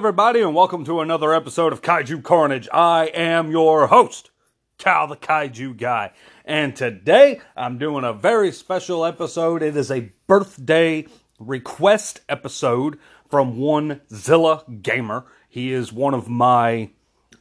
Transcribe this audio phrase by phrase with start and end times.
[0.00, 2.70] Everybody, and welcome to another episode of Kaiju Carnage.
[2.72, 4.30] I am your host,
[4.78, 6.12] Cal the Kaiju Guy,
[6.46, 9.62] and today I'm doing a very special episode.
[9.62, 11.06] It is a birthday
[11.38, 15.26] request episode from one Zilla Gamer.
[15.50, 16.92] He is one of my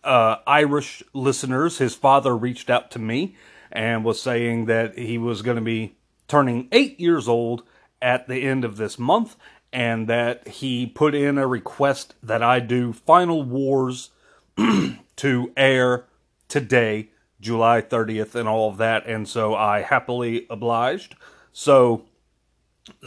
[0.04, 1.78] uh, Irish listeners.
[1.78, 3.38] His father reached out to me
[3.72, 5.96] and was saying that he was going to be
[6.28, 7.64] turning eight years old
[8.02, 9.38] at the end of this month
[9.72, 14.12] and that he put in a request that I do Final Wars
[15.16, 16.06] to air
[16.48, 19.06] today, July 30th, and all of that.
[19.06, 21.16] And so I happily obliged.
[21.52, 22.06] So,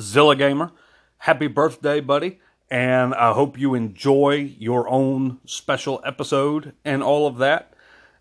[0.01, 0.73] Zilla Gamer,
[1.19, 2.41] happy birthday, buddy.
[2.71, 7.75] And I hope you enjoy your own special episode and all of that.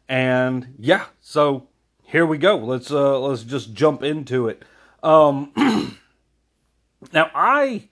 [0.10, 1.70] And yeah, so
[2.04, 2.58] here we go.
[2.58, 4.64] Let's uh let's just jump into it.
[5.02, 5.54] Um
[7.14, 7.88] now I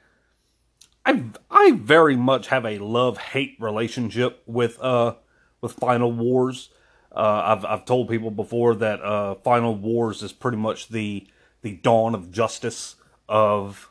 [1.05, 5.15] I I very much have a love hate relationship with uh
[5.61, 6.69] with Final Wars.
[7.11, 11.27] Uh, I've I've told people before that uh, Final Wars is pretty much the
[11.61, 12.95] the dawn of justice
[13.27, 13.89] of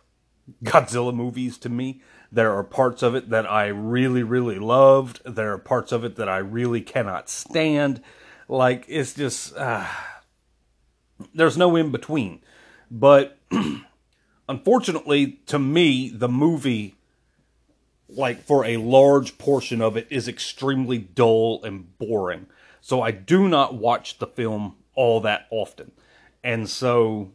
[0.65, 2.03] Godzilla movies to me.
[2.31, 5.21] There are parts of it that I really really loved.
[5.25, 8.03] There are parts of it that I really cannot stand.
[8.49, 9.87] Like it's just uh,
[11.35, 12.41] there's no in between.
[12.91, 13.39] But
[14.49, 16.95] unfortunately, to me, the movie
[18.09, 22.47] like for a large portion of it is extremely dull and boring.
[22.81, 25.93] So I do not watch the film all that often.
[26.43, 27.33] And so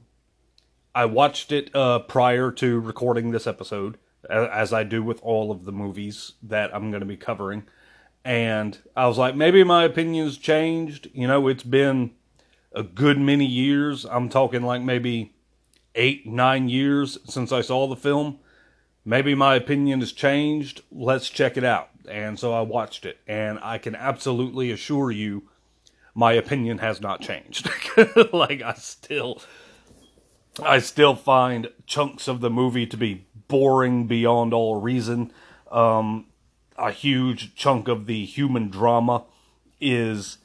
[0.95, 3.97] I watched it uh, prior to recording this episode,
[4.29, 7.63] as I do with all of the movies that I'm going to be covering.
[8.25, 11.09] And I was like, maybe my opinion's changed.
[11.13, 12.12] You know, it's been
[12.72, 14.06] a good many years.
[14.06, 15.35] I'm talking like maybe
[15.94, 18.39] eight, nine years since I saw the film
[19.06, 20.81] maybe my opinion has changed.
[20.91, 21.90] Let's check it out.
[22.09, 25.44] And so I watched it, and I can absolutely assure you
[26.16, 27.69] my opinion has not changed.
[28.34, 29.42] like I still
[30.62, 35.31] I still find chunks of the movie to be boring beyond all reason.
[35.72, 36.28] Um,
[36.78, 39.24] a huge chunk of the human drama
[39.80, 40.38] is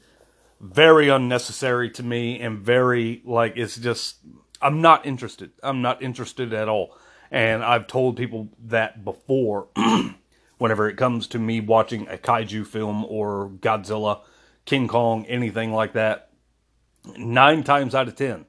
[0.59, 4.17] very unnecessary to me and very like it's just
[4.61, 5.51] I'm not interested.
[5.63, 6.97] I'm not interested at all.
[7.31, 9.67] And I've told people that before
[10.57, 14.21] whenever it comes to me watching a kaiju film or Godzilla,
[14.65, 16.29] King Kong, anything like that.
[17.17, 18.45] Nine times out of ten,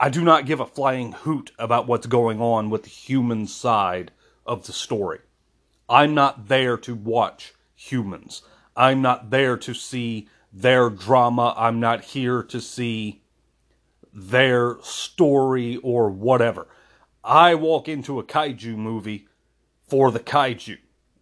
[0.00, 4.10] I do not give a flying hoot about what's going on with the human side
[4.44, 5.20] of the story.
[5.88, 8.42] I'm not there to watch humans.
[8.76, 11.54] I'm not there to see their drama.
[11.56, 13.22] I'm not here to see
[14.12, 16.66] their story or whatever.
[17.24, 19.28] I walk into a kaiju movie
[19.86, 20.78] for the kaiju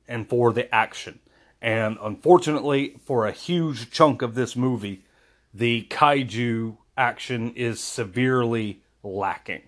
[0.09, 1.21] and for the action.
[1.61, 5.05] And unfortunately, for a huge chunk of this movie,
[5.53, 9.63] the kaiju action is severely lacking.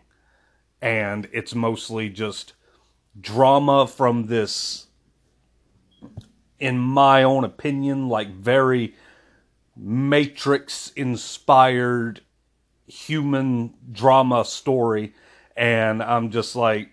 [0.81, 2.55] And it's mostly just
[3.21, 4.87] drama from this,
[6.59, 8.95] in my own opinion, like very
[9.77, 12.23] Matrix inspired
[12.87, 15.15] human drama story
[15.57, 16.91] and I'm just like,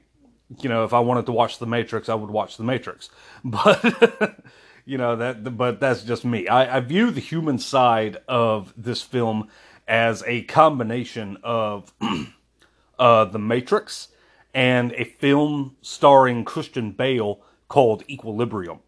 [0.62, 3.10] you know, if I wanted to watch The Matrix, I would watch The Matrix.
[3.44, 4.40] But
[4.86, 6.48] you know that, but that's just me.
[6.48, 9.48] I, I view the human side of this film
[9.88, 11.94] as a combination of
[13.00, 14.10] uh, The Matrix
[14.54, 18.80] and a film starring Christian Bale called Equilibrium,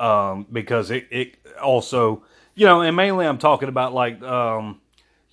[0.00, 2.24] um, because it, it also,
[2.54, 4.80] you know, and mainly I'm talking about like, um,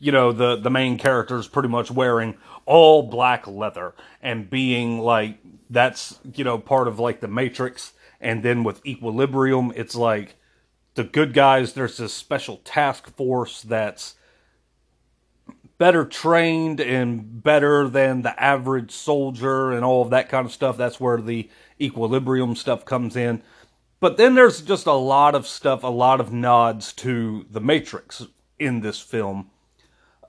[0.01, 5.37] you know, the the main characters pretty much wearing all black leather and being like
[5.69, 7.93] that's you know part of like the matrix.
[8.19, 10.35] And then with equilibrium it's like
[10.95, 14.15] the good guys there's this special task force that's
[15.77, 20.77] better trained and better than the average soldier and all of that kind of stuff.
[20.77, 21.47] That's where the
[21.79, 23.43] equilibrium stuff comes in.
[23.99, 28.25] But then there's just a lot of stuff a lot of nods to the matrix
[28.57, 29.50] in this film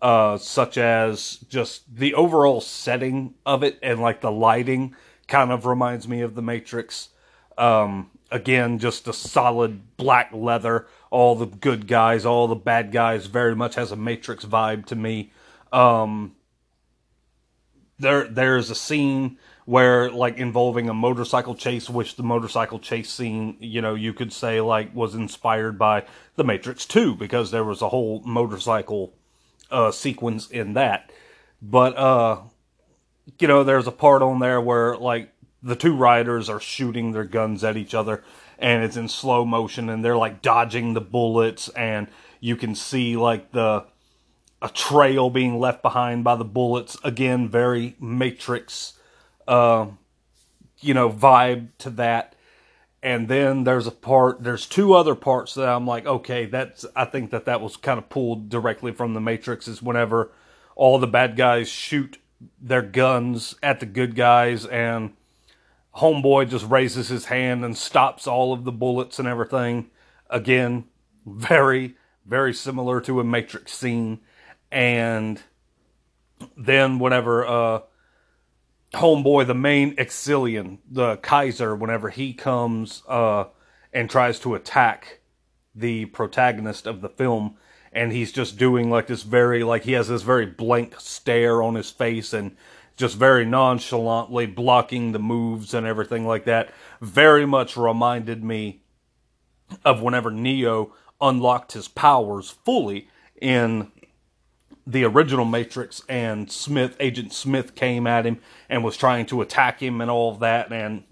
[0.03, 4.97] uh, such as just the overall setting of it and like the lighting
[5.29, 7.11] kind of reminds me of the Matrix.
[7.57, 10.89] Um, again, just a solid black leather.
[11.11, 14.97] All the good guys, all the bad guys, very much has a Matrix vibe to
[14.97, 15.31] me.
[15.73, 16.35] Um,
[18.01, 23.57] there, there's a scene where like involving a motorcycle chase, which the motorcycle chase scene,
[23.61, 26.05] you know, you could say like was inspired by
[26.35, 29.15] the Matrix 2 because there was a whole motorcycle
[29.73, 31.11] uh, sequence in that.
[31.61, 32.41] But uh,
[33.39, 35.33] you know, there's a part on there where like
[35.63, 38.23] the two riders are shooting their guns at each other,
[38.63, 42.07] and it's in slow motion and they're like dodging the bullets and
[42.41, 43.85] you can see like the
[44.63, 48.95] a trail being left behind by the bullets again very matrix
[49.49, 49.87] uh,
[50.81, 52.37] you know vibe to that
[53.03, 57.05] and then there's a part there's two other parts that i'm like okay that's i
[57.05, 60.31] think that that was kind of pulled directly from the matrix is whenever
[60.77, 62.19] all the bad guys shoot
[62.61, 65.13] their guns at the good guys and
[65.97, 69.91] homeboy just raises his hand and stops all of the bullets and everything.
[70.31, 70.85] Again
[71.27, 71.95] very
[72.27, 74.21] very similar to a matrix scene.
[74.71, 75.41] And
[76.57, 77.81] then whenever uh
[78.93, 83.45] homeboy, the main Exilian, the Kaiser, whenever he comes uh,
[83.93, 85.21] and tries to attack
[85.75, 87.57] the protagonist of the film,
[87.93, 91.75] and he's just doing like this very, like he has this very blank stare on
[91.75, 92.57] his face and
[92.97, 98.83] just very nonchalantly blocking the moves and everything like that, very much reminded me
[99.85, 103.09] of whenever Neo unlocked his powers fully
[103.41, 103.92] in
[104.87, 109.81] the original Matrix and Smith, Agent Smith came at him and was trying to attack
[109.81, 110.73] him and all of that.
[110.73, 111.05] And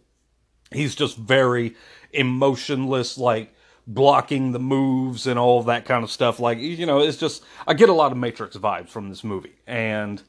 [0.73, 1.77] he's just very
[2.13, 3.55] emotionless, like
[3.87, 6.41] blocking the moves and all of that kind of stuff.
[6.41, 9.55] Like, you know, it's just, I get a lot of Matrix vibes from this movie.
[9.67, 10.21] And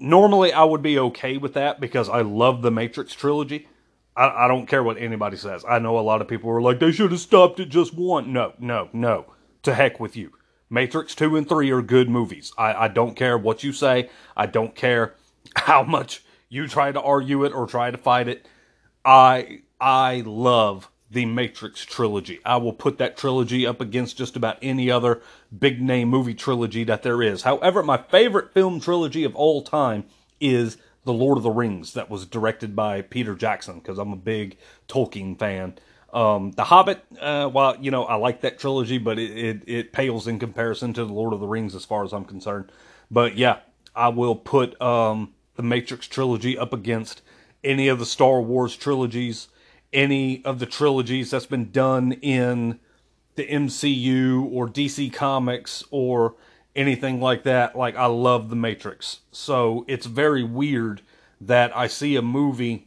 [0.00, 3.68] normally I would be okay with that because I love the Matrix trilogy.
[4.16, 5.64] I, I don't care what anybody says.
[5.68, 8.32] I know a lot of people were like, they should have stopped at just one.
[8.32, 9.26] No, no, no.
[9.62, 10.32] To heck with you
[10.74, 12.52] Matrix 2 and 3 are good movies.
[12.58, 14.10] I, I don't care what you say.
[14.36, 15.14] I don't care
[15.56, 18.46] how much you try to argue it or try to fight it.
[19.04, 22.40] I I love the Matrix trilogy.
[22.44, 25.22] I will put that trilogy up against just about any other
[25.56, 27.42] big name movie trilogy that there is.
[27.42, 30.04] However, my favorite film trilogy of all time
[30.40, 34.16] is The Lord of the Rings that was directed by Peter Jackson because I'm a
[34.16, 34.56] big
[34.88, 35.74] Tolkien fan.
[36.14, 39.92] Um, the Hobbit, uh, well, you know, I like that trilogy, but it, it, it,
[39.92, 42.70] pales in comparison to the Lord of the Rings as far as I'm concerned.
[43.10, 43.58] But yeah,
[43.96, 47.22] I will put um, the Matrix trilogy up against
[47.64, 49.48] any of the Star Wars trilogies,
[49.92, 52.78] any of the trilogies that's been done in
[53.34, 56.36] the MCU or DC Comics or
[56.76, 57.76] anything like that.
[57.76, 59.20] Like, I love the Matrix.
[59.32, 61.02] So it's very weird
[61.40, 62.86] that I see a movie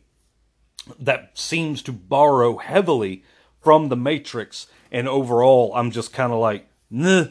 [1.00, 3.24] that seems to borrow heavily
[3.62, 7.26] from the Matrix, and overall, I'm just kind of like, nah,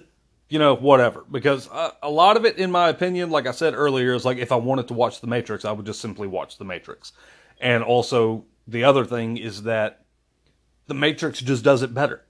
[0.49, 1.25] you know, whatever.
[1.31, 4.39] Because uh, a lot of it, in my opinion, like I said earlier, is like
[4.39, 7.13] if I wanted to watch The Matrix, I would just simply watch The Matrix.
[7.61, 10.05] And also, the other thing is that
[10.87, 12.25] The Matrix just does it better.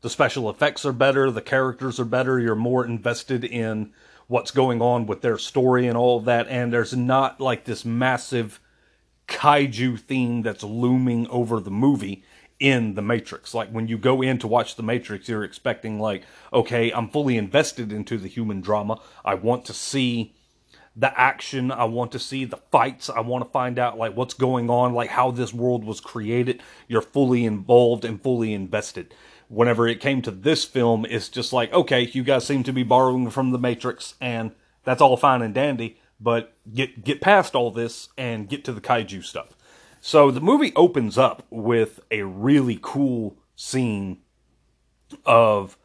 [0.00, 3.92] The special effects are better, the characters are better, you're more invested in
[4.26, 7.84] what's going on with their story and all of that, and there's not like this
[7.84, 8.60] massive
[9.32, 12.22] kaiju theme that's looming over the movie
[12.60, 13.54] in the Matrix.
[13.54, 16.22] Like when you go in to watch the Matrix, you're expecting like,
[16.52, 19.00] okay, I'm fully invested into the human drama.
[19.24, 20.34] I want to see
[20.94, 21.72] the action.
[21.72, 23.08] I want to see the fights.
[23.08, 26.62] I want to find out like what's going on, like how this world was created.
[26.86, 29.14] You're fully involved and fully invested.
[29.48, 32.82] Whenever it came to this film, it's just like, okay, you guys seem to be
[32.82, 34.52] borrowing from the Matrix, and
[34.84, 38.80] that's all fine and dandy but get get past all this and get to the
[38.80, 39.48] kaiju stuff.
[40.00, 44.18] So the movie opens up with a really cool scene
[45.24, 45.76] of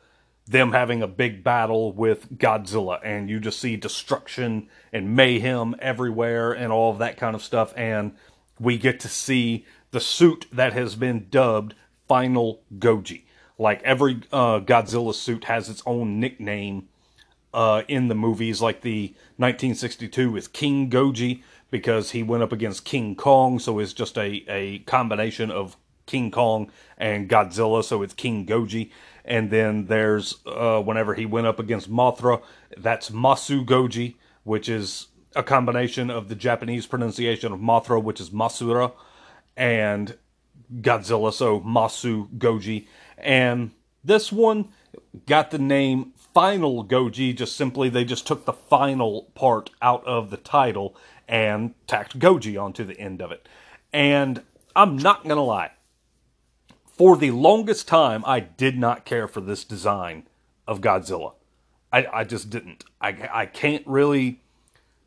[0.48, 6.53] them having a big battle with Godzilla, and you just see destruction and mayhem everywhere
[6.53, 7.74] and all of that kind of stuff.
[7.75, 8.13] And
[8.60, 11.75] we get to see the suit that has been dubbed
[12.08, 13.24] Final Goji.
[13.58, 16.88] Like every uh, Godzilla suit has its own nickname
[17.54, 22.86] uh, in the movies, like the 1962 with King Goji because he went up against
[22.86, 25.75] King Kong, so it's just a, a combination of
[26.06, 28.92] King Kong and Godzilla, so it's King Goji.
[29.25, 32.42] And then there's uh, whenever he went up against Mothra,
[32.77, 38.30] that's Masu Goji, which is a combination of the Japanese pronunciation of Mothra, which is
[38.30, 38.94] Masura,
[39.58, 40.18] and
[40.82, 42.88] Godzilla, so Masu Goji.
[43.18, 43.72] And
[44.04, 44.70] this one
[45.25, 50.29] got the name final Goji, just simply they just took the final part out of
[50.29, 50.96] the title
[51.27, 53.50] and tacked Goji onto the end of it.
[53.91, 54.44] And
[54.75, 55.72] I'm not going to lie,
[56.86, 60.27] for the longest time, I did not care for this design
[60.67, 61.34] of Godzilla.
[61.91, 62.86] I, I just didn't.
[63.01, 64.41] I, I can't really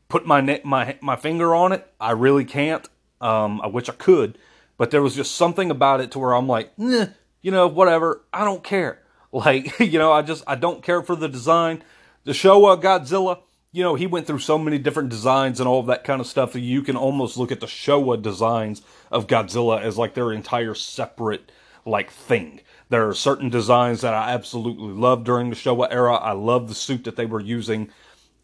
[0.08, 1.87] put my my my finger on it.
[2.00, 2.88] I really can't.
[3.20, 4.37] Um, I wish I could,
[4.76, 7.06] but there was just something about it to where I'm like, you
[7.44, 8.25] know, whatever.
[8.32, 9.00] I don't care.
[9.32, 11.84] Like, you know, I just, I don't care for the design.
[12.25, 13.38] The Showa Godzilla,
[13.70, 16.26] you know, he went through so many different designs and all of that kind of
[16.26, 20.32] stuff that you can almost look at the Showa designs of Godzilla as like their
[20.32, 21.52] entire separate
[21.87, 22.60] like thing.
[22.88, 26.16] There are certain designs that I absolutely love during the Showa era.
[26.16, 27.90] I love the suit that they were using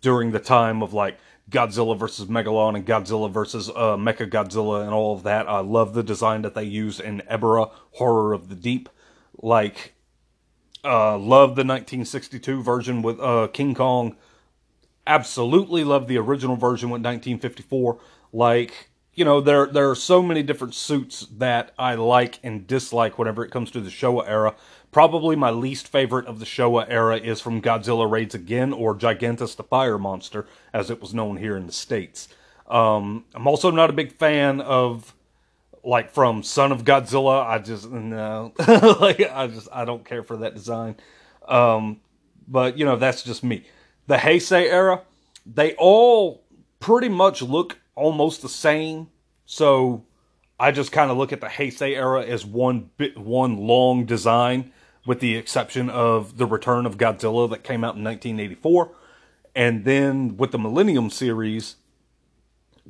[0.00, 1.18] during the time of like
[1.50, 5.48] Godzilla versus Megalon and Godzilla versus uh, Mecha Godzilla and all of that.
[5.48, 8.88] I love the design that they use in Ebirah Horror of the Deep.
[9.42, 9.94] Like,
[10.86, 14.16] uh, love the 1962 version with uh, King Kong.
[15.06, 17.98] Absolutely love the original version with 1954.
[18.32, 23.18] Like, you know, there there are so many different suits that I like and dislike
[23.18, 24.54] whenever it comes to the Showa era.
[24.92, 29.56] Probably my least favorite of the Showa era is from Godzilla Raids Again or Gigantis
[29.56, 32.28] the Fire Monster, as it was known here in the States.
[32.68, 35.14] Um, I'm also not a big fan of
[35.86, 37.46] like from Son of Godzilla.
[37.46, 38.52] I just no,
[39.00, 40.96] like I just I don't care for that design.
[41.48, 42.00] Um,
[42.46, 43.64] but you know that's just me.
[44.08, 45.02] The Heisei era,
[45.46, 46.44] they all
[46.80, 49.08] pretty much look almost the same.
[49.46, 50.04] So
[50.58, 54.72] I just kind of look at the Heisei era as one bit, one long design,
[55.06, 58.90] with the exception of the Return of Godzilla that came out in 1984,
[59.54, 61.76] and then with the Millennium series,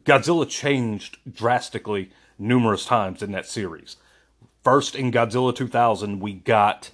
[0.04, 3.96] Godzilla changed drastically numerous times in that series.
[4.62, 6.90] First in Godzilla 2000, we got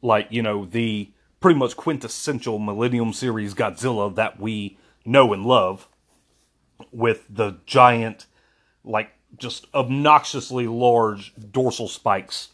[0.00, 1.10] like you know the
[1.40, 5.88] pretty much quintessential Millennium series Godzilla that we know and love
[6.92, 8.26] with the giant,
[8.84, 12.50] like just obnoxiously large dorsal spikes,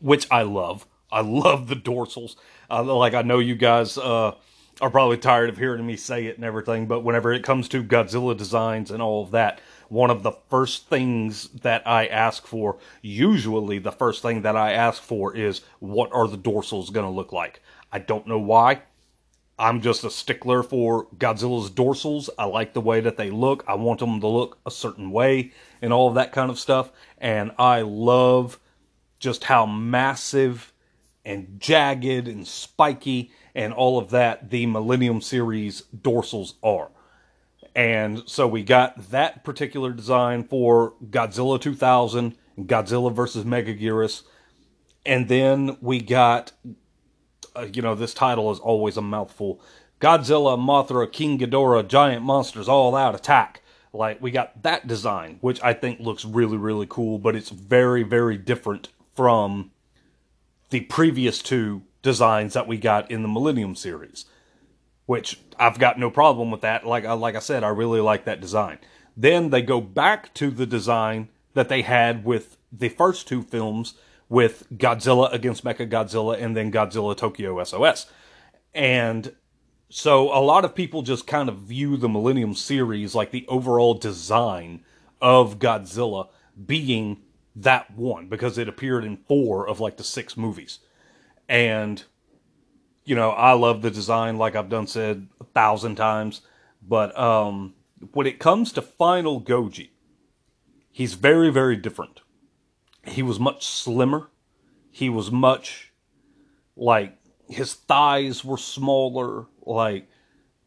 [0.00, 0.86] which I love.
[1.10, 2.36] I love the dorsals.
[2.70, 4.34] Uh, like I know you guys uh,
[4.80, 7.82] are probably tired of hearing me say it and everything, but whenever it comes to
[7.82, 12.78] Godzilla designs and all of that, one of the first things that I ask for,
[13.02, 17.12] usually the first thing that I ask for is what are the dorsals going to
[17.12, 17.62] look like?
[17.92, 18.82] I don't know why.
[19.58, 22.30] I'm just a stickler for Godzilla's dorsals.
[22.38, 23.64] I like the way that they look.
[23.66, 25.52] I want them to look a certain way
[25.82, 26.92] and all of that kind of stuff.
[27.18, 28.60] And I love
[29.18, 30.72] just how massive
[31.24, 36.90] and jagged and spiky and all of that the Millennium series dorsals are.
[37.74, 44.22] And so we got that particular design for Godzilla 2000 Godzilla versus Megaguirus.
[45.06, 46.52] And then we got
[47.58, 49.60] uh, you know, this title is always a mouthful.
[50.00, 53.62] Godzilla, Mothra, King Ghidorah, Giant Monsters All Out Attack.
[53.92, 58.02] Like, we got that design, which I think looks really, really cool, but it's very,
[58.02, 59.72] very different from
[60.70, 64.26] the previous two designs that we got in the Millennium series.
[65.08, 66.86] Which I've got no problem with that.
[66.86, 68.78] Like, uh, like I said, I really like that design.
[69.16, 73.94] Then they go back to the design that they had with the first two films
[74.28, 78.04] with Godzilla against Mecha Godzilla and then Godzilla Tokyo SOS.
[78.74, 79.34] And
[79.88, 83.94] so a lot of people just kind of view the Millennium series like the overall
[83.94, 84.84] design
[85.22, 86.28] of Godzilla
[86.66, 87.22] being
[87.56, 90.80] that one because it appeared in four of like the six movies.
[91.48, 92.04] And
[93.08, 96.42] you know, I love the design like I've done said a thousand times,
[96.86, 97.74] but um
[98.12, 99.90] when it comes to Final Goji,
[100.92, 102.20] he's very very different
[103.08, 104.28] he was much slimmer.
[104.90, 105.92] He was much
[106.76, 107.16] like
[107.48, 109.46] his thighs were smaller.
[109.64, 110.08] Like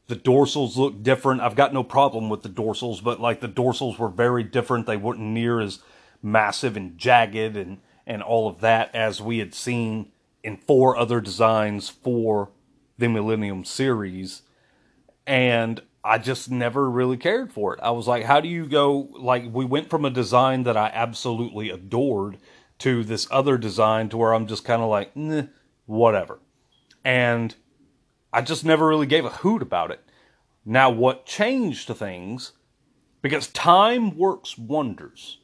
[0.08, 1.42] the dorsals looked different.
[1.42, 4.86] I've got no problem with the dorsals, but like the dorsals were very different.
[4.86, 5.80] They weren't near as
[6.22, 10.12] massive and jagged and and all of that as we had seen
[10.44, 12.52] in four other designs for
[12.98, 14.42] the Millennium series.
[15.26, 17.80] And I just never really cared for it.
[17.82, 19.10] I was like, how do you go?
[19.20, 22.38] Like, we went from a design that I absolutely adored
[22.80, 25.12] to this other design to where I'm just kind of like,
[25.86, 26.40] whatever.
[27.06, 27.56] And
[28.34, 30.04] I just never really gave a hoot about it.
[30.66, 32.54] Now, what changed things,
[33.22, 35.40] because time works wonders.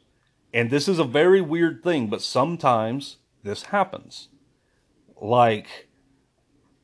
[0.53, 4.29] And this is a very weird thing, but sometimes this happens.
[5.21, 5.87] Like,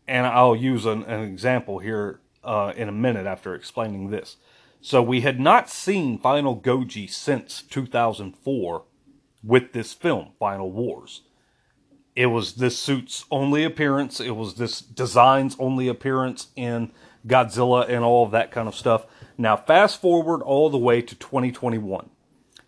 [0.07, 4.37] and I'll use an, an example here uh, in a minute after explaining this.
[4.81, 8.83] So we had not seen Final Goji since 2004
[9.43, 11.21] with this film, Final Wars.
[12.15, 16.91] It was this suit's only appearance, it was this design's only appearance in
[17.25, 19.05] Godzilla and all of that kind of stuff.
[19.37, 22.09] Now, fast forward all the way to 2021.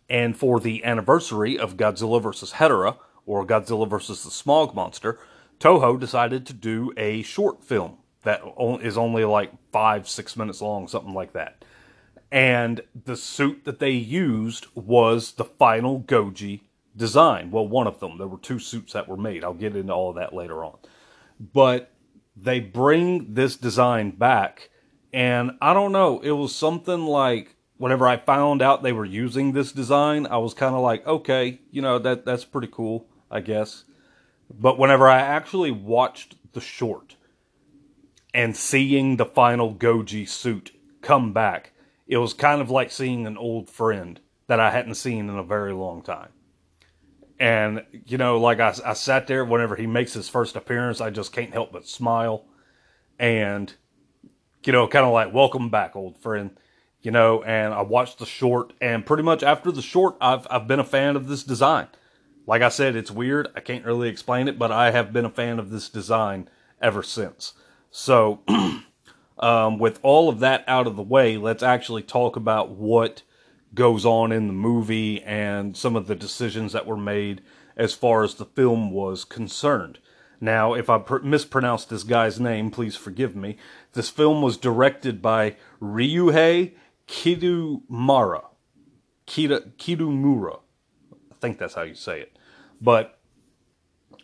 [0.09, 2.53] And for the anniversary of Godzilla vs.
[2.53, 4.23] Hedorah, or Godzilla vs.
[4.23, 5.19] the Smog Monster,
[5.59, 8.41] Toho decided to do a short film that
[8.81, 11.63] is only like five, six minutes long, something like that.
[12.31, 16.61] And the suit that they used was the final Goji
[16.97, 17.51] design.
[17.51, 18.17] Well, one of them.
[18.17, 19.43] There were two suits that were made.
[19.43, 20.77] I'll get into all of that later on.
[21.39, 21.91] But
[22.35, 24.69] they bring this design back,
[25.13, 29.51] and I don't know, it was something like whenever I found out they were using
[29.53, 33.07] this design, I was kind of like, okay, you know, that that's pretty cool.
[33.31, 33.84] I guess.
[34.49, 37.15] But whenever I actually watched the short
[38.33, 40.71] and seeing the final Goji suit
[41.01, 41.73] come back,
[42.07, 45.43] it was kind of like seeing an old friend that I hadn't seen in a
[45.43, 46.29] very long time.
[47.39, 51.09] And, you know, like I, I sat there whenever he makes his first appearance, I
[51.09, 52.45] just can't help but smile.
[53.19, 53.73] And,
[54.63, 56.57] you know, kind of like, welcome back, old friend.
[57.01, 60.67] You know, and I watched the short, and pretty much after the short, I've, I've
[60.67, 61.87] been a fan of this design.
[62.47, 63.47] Like I said, it's weird.
[63.55, 66.49] I can't really explain it, but I have been a fan of this design
[66.81, 67.53] ever since.
[67.89, 68.41] So,
[69.39, 73.23] um, with all of that out of the way, let's actually talk about what
[73.73, 77.41] goes on in the movie and some of the decisions that were made
[77.75, 79.99] as far as the film was concerned.
[80.39, 83.57] Now, if I pr- mispronounced this guy's name, please forgive me.
[83.93, 86.73] This film was directed by Ryuhei
[87.07, 88.45] Kitamura.
[89.27, 90.59] Kita, Kitamura.
[91.31, 92.34] I think that's how you say it.
[92.81, 93.19] But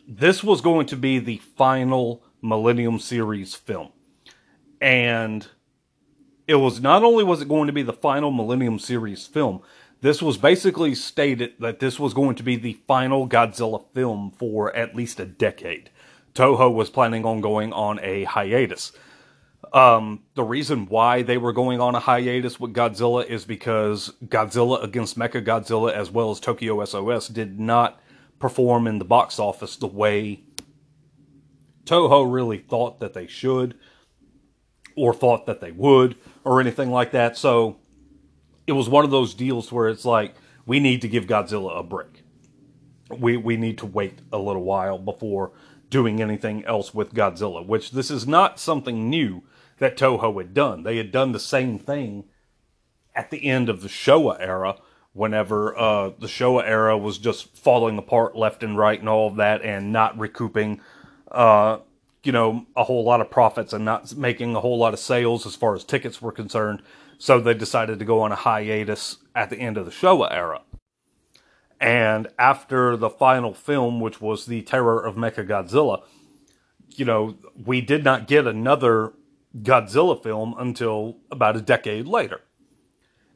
[0.07, 3.89] this was going to be the final Millennium Series film.
[4.79, 5.47] And
[6.47, 9.61] it was not only was it going to be the final Millennium Series film,
[10.01, 14.75] this was basically stated that this was going to be the final Godzilla film for
[14.75, 15.91] at least a decade.
[16.33, 18.91] Toho was planning on going on a hiatus.
[19.73, 24.83] Um, the reason why they were going on a hiatus with Godzilla is because Godzilla
[24.83, 28.01] against Mecha Godzilla as well as Tokyo SOS did not
[28.41, 30.43] perform in the box office the way
[31.85, 33.77] Toho really thought that they should
[34.95, 37.37] or thought that they would or anything like that.
[37.37, 37.77] So
[38.67, 41.83] it was one of those deals where it's like we need to give Godzilla a
[41.83, 42.23] break.
[43.09, 45.51] We we need to wait a little while before
[45.89, 49.43] doing anything else with Godzilla, which this is not something new
[49.79, 50.83] that Toho had done.
[50.83, 52.25] They had done the same thing
[53.13, 54.77] at the end of the Showa era
[55.13, 59.35] whenever uh, the Showa era was just falling apart left and right and all of
[59.37, 60.81] that and not recouping
[61.31, 61.79] uh,
[62.23, 65.45] you know, a whole lot of profits and not making a whole lot of sales
[65.45, 66.81] as far as tickets were concerned.
[67.17, 70.61] So they decided to go on a hiatus at the end of the Showa era.
[71.79, 76.03] And after the final film, which was The Terror of Mecha Godzilla,
[76.89, 79.13] you know, we did not get another
[79.57, 82.41] Godzilla film until about a decade later.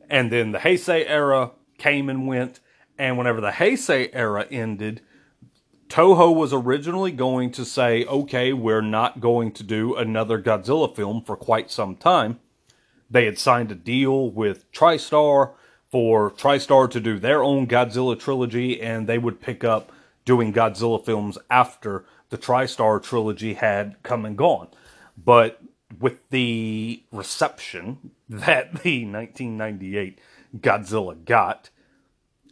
[0.09, 2.59] And then the Heisei era came and went.
[2.97, 5.01] And whenever the Heisei era ended,
[5.89, 11.21] Toho was originally going to say, okay, we're not going to do another Godzilla film
[11.21, 12.39] for quite some time.
[13.09, 15.53] They had signed a deal with TriStar
[15.91, 19.91] for TriStar to do their own Godzilla trilogy, and they would pick up
[20.25, 24.67] doing Godzilla films after the TriStar trilogy had come and gone.
[25.17, 25.61] But
[25.99, 30.19] with the reception that the 1998
[30.59, 31.69] Godzilla got,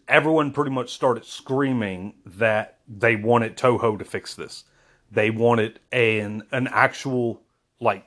[0.07, 4.65] everyone pretty much started screaming that they wanted Toho to fix this.
[5.11, 7.41] They wanted an an actual
[7.79, 8.05] like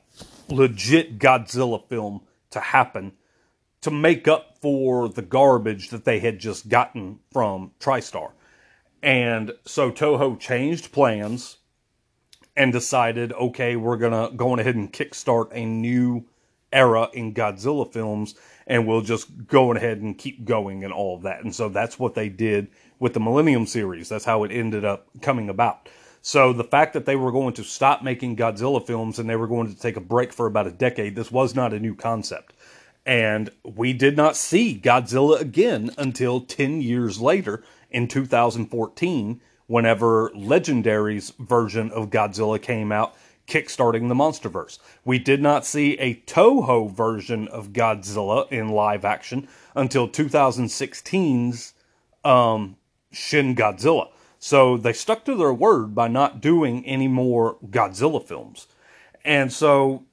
[0.49, 3.13] legit Godzilla film to happen
[3.83, 8.33] to make up for the garbage that they had just gotten from TriStar.
[9.03, 11.59] And so Toho changed plans
[12.57, 16.27] and decided, okay, we're gonna go ahead and kickstart a new
[16.73, 18.35] era in Godzilla films
[18.67, 21.45] and we'll just go ahead and keep going and all of that.
[21.45, 24.09] And so that's what they did with the Millennium series.
[24.09, 25.89] That's how it ended up coming about.
[26.23, 29.47] So the fact that they were going to stop making Godzilla films and they were
[29.47, 32.55] going to take a break for about a decade, this was not a new concept.
[33.05, 41.33] And we did not see Godzilla again until 10 years later in 2014, whenever Legendary's
[41.39, 43.15] version of Godzilla came out
[43.47, 44.79] kickstarting the MonsterVerse.
[45.05, 51.75] We did not see a Toho version of Godzilla in live action until 2016's
[52.25, 52.77] um,
[53.13, 54.09] Shin Godzilla.
[54.39, 58.67] So they stuck to their word by not doing any more Godzilla films.
[59.25, 60.05] And so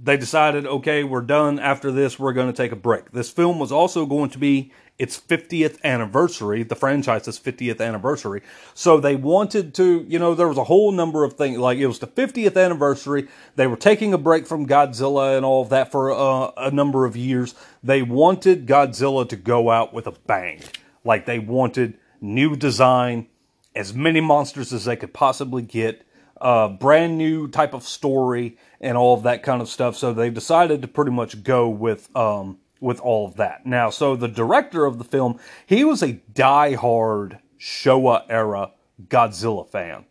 [0.00, 1.58] they decided, okay, we're done.
[1.58, 3.12] After this, we're going to take a break.
[3.12, 8.42] This film was also going to be its 50th anniversary, the franchise's 50th anniversary.
[8.74, 11.58] So they wanted to, you know, there was a whole number of things.
[11.58, 13.28] Like it was the 50th anniversary.
[13.56, 17.04] They were taking a break from Godzilla and all of that for uh, a number
[17.06, 17.54] of years.
[17.82, 20.60] They wanted Godzilla to go out with a bang.
[21.04, 23.26] Like they wanted new design,
[23.74, 26.06] as many monsters as they could possibly get,
[26.44, 29.96] uh, brand new type of story, and all of that kind of stuff.
[29.96, 33.64] So they decided to pretty much go with um, with all of that.
[33.64, 38.72] Now, so the director of the film, he was a die-hard Showa era
[39.08, 40.04] Godzilla fan.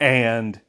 [0.00, 0.60] And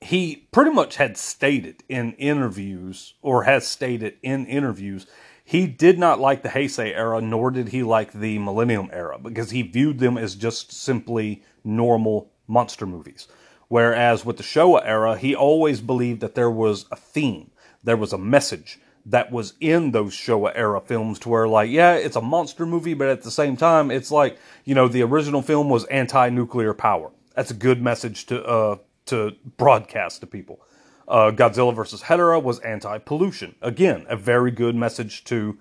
[0.00, 5.06] he pretty much had stated in interviews, or has stated in interviews,
[5.44, 9.50] He did not like the Heisei era, nor did he like the Millennium era, because
[9.50, 13.28] he viewed them as just simply normal monster movies.
[13.68, 17.50] Whereas with the Showa era, he always believed that there was a theme,
[17.82, 21.94] there was a message that was in those Showa era films to where, like, yeah,
[21.94, 25.42] it's a monster movie, but at the same time, it's like, you know, the original
[25.42, 27.10] film was anti nuclear power.
[27.34, 28.76] That's a good message to, uh,
[29.06, 30.60] to broadcast to people.
[31.06, 33.54] Uh, Godzilla versus Hedorah was anti pollution.
[33.62, 35.58] Again, a very good message to,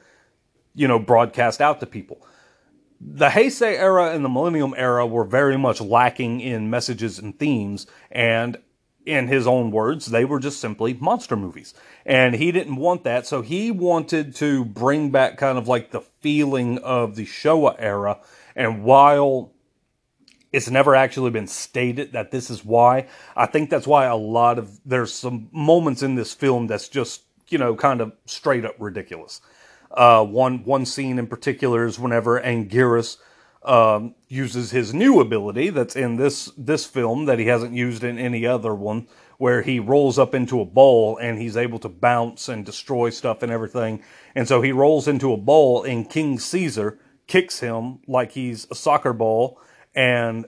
[0.73, 2.25] you know, broadcast out to people
[2.99, 7.87] the Heisei era and the Millennium era were very much lacking in messages and themes,
[8.11, 8.57] and
[9.05, 11.73] in his own words, they were just simply monster movies.
[12.05, 16.01] And he didn't want that, so he wanted to bring back kind of like the
[16.21, 18.19] feeling of the Showa era.
[18.55, 19.51] And while
[20.51, 24.57] it's never actually been stated that this is why, I think that's why a lot
[24.57, 28.75] of there's some moments in this film that's just, you know, kind of straight up
[28.79, 29.41] ridiculous.
[29.95, 33.17] Uh, one one scene in particular is whenever Anguirus
[33.63, 38.19] um, uses his new ability that's in this this film that he hasn't used in
[38.19, 42.47] any other one, where he rolls up into a bowl and he's able to bounce
[42.49, 44.03] and destroy stuff and everything.
[44.35, 48.75] And so he rolls into a bowl, and King Caesar kicks him like he's a
[48.75, 49.59] soccer ball,
[49.95, 50.45] and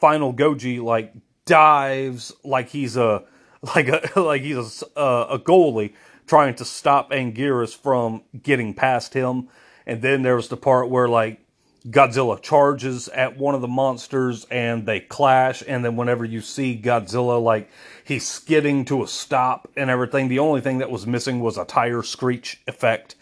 [0.00, 1.12] Final Goji like
[1.44, 3.24] dives like he's a
[3.74, 5.94] like a like he's a, a goalie
[6.26, 9.48] trying to stop Anguirus from getting past him.
[9.86, 11.40] And then there was the part where like
[11.88, 15.62] Godzilla charges at one of the monsters and they clash.
[15.66, 17.70] And then whenever you see Godzilla, like
[18.04, 21.64] he's skidding to a stop and everything, the only thing that was missing was a
[21.64, 23.14] tire screech effect.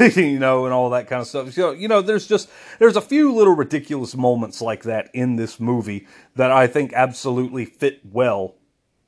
[0.16, 1.52] you know, and all that kind of stuff.
[1.52, 5.60] So, you know, there's just, there's a few little ridiculous moments like that in this
[5.60, 8.54] movie that I think absolutely fit well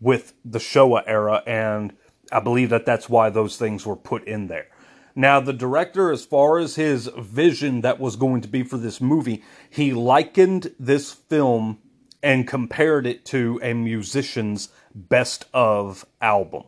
[0.02, 1.94] with the Showa era and
[2.32, 4.68] I believe that that's why those things were put in there.
[5.14, 9.00] Now, the director, as far as his vision that was going to be for this
[9.00, 11.78] movie, he likened this film
[12.22, 16.64] and compared it to a musician's best of album.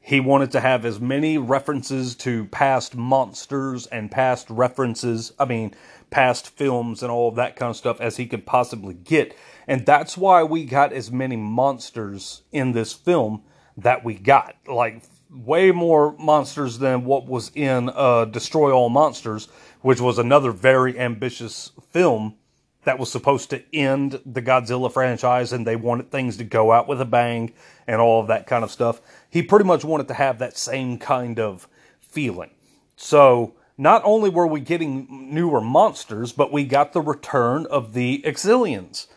[0.00, 5.74] He wanted to have as many references to past monsters and past references, I mean,
[6.10, 9.34] past films and all of that kind of stuff as he could possibly get.
[9.66, 13.42] And that's why we got as many monsters in this film
[13.78, 14.56] that we got.
[14.66, 19.48] Like way more monsters than what was in uh, Destroy All Monsters,
[19.80, 22.36] which was another very ambitious film
[22.84, 26.86] that was supposed to end the Godzilla franchise and they wanted things to go out
[26.86, 27.52] with a bang
[27.86, 29.00] and all of that kind of stuff.
[29.28, 31.66] He pretty much wanted to have that same kind of
[32.00, 32.50] feeling.
[32.96, 38.22] So, not only were we getting newer monsters, but we got the return of the
[38.24, 39.08] Exilians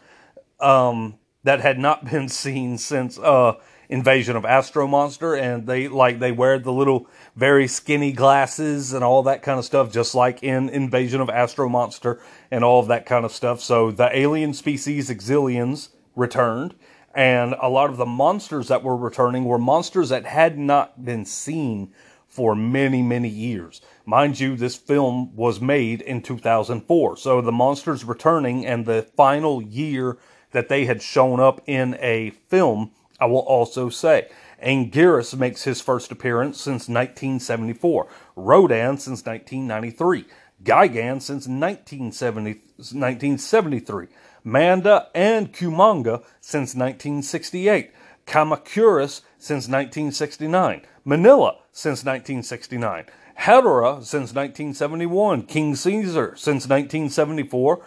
[0.59, 3.53] um, that had not been seen since uh,
[3.89, 9.04] Invasion of Astro Monster, and they like they wear the little very skinny glasses and
[9.04, 12.19] all that kind of stuff, just like in Invasion of Astro Monster
[12.52, 13.62] and all of that kind of stuff.
[13.62, 16.76] So the alien species Exilians returned,
[17.15, 21.23] and a lot of the monsters that were returning were monsters that had not been
[21.23, 21.93] seen
[22.28, 23.82] for many, many years.
[24.06, 29.62] Mind you, this film was made in 2004, so the monsters returning and the final
[29.62, 30.17] year
[30.52, 34.30] that they had shown up in a film I will also say,
[34.63, 40.25] Anguirus makes his first appearance since 1974, Rodan since 1993,
[40.63, 44.08] Gigan since 1970, 1973,
[44.43, 47.91] Manda and Kumonga since 1968,
[48.25, 53.06] Kamacuras since 1969, Minilla since 1969,
[53.39, 57.86] Hedorah since 1971, King Caesar since 1974,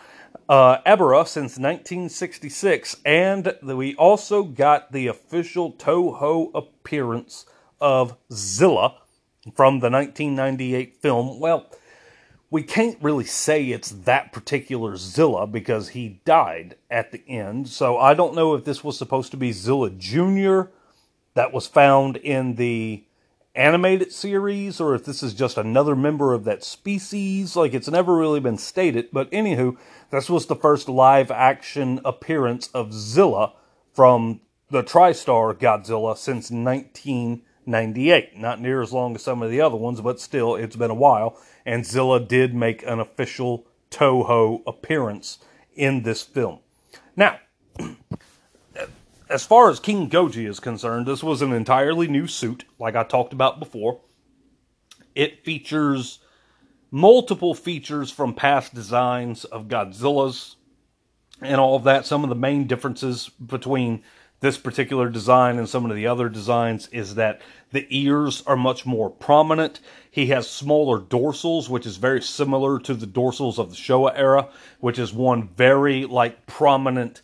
[0.49, 0.79] uh,
[1.25, 7.47] since 1966, and we also got the official Toho appearance
[7.81, 8.97] of Zilla
[9.55, 11.39] from the 1998 film.
[11.39, 11.67] Well,
[12.51, 17.97] we can't really say it's that particular Zilla because he died at the end, so
[17.97, 20.63] I don't know if this was supposed to be Zilla Jr.
[21.35, 23.05] that was found in the
[23.61, 27.55] animated series or if this is just another member of that species.
[27.55, 29.77] Like, it's never really been stated, but anywho,
[30.11, 33.53] this was the first live action appearance of Zilla
[33.93, 38.39] from the TriStar Godzilla since 1998.
[38.39, 40.95] Not near as long as some of the other ones, but still, it's been a
[40.95, 41.39] while.
[41.67, 45.39] And Zilla did make an official Toho appearance
[45.75, 46.61] in this film.
[47.15, 47.41] Now,
[49.31, 53.05] as far as King Goji is concerned, this was an entirely new suit, like I
[53.05, 54.01] talked about before.
[55.15, 56.19] It features
[56.91, 60.57] multiple features from past designs of Godzilla's
[61.41, 62.07] and all of that.
[62.07, 64.03] Some of the main differences between
[64.41, 67.41] this particular design and some of the other designs is that
[67.73, 69.81] the ears are much more prominent.
[70.11, 74.49] He has smaller dorsals, which is very similar to the dorsals of the Showa era,
[74.81, 77.23] which is one very like prominent,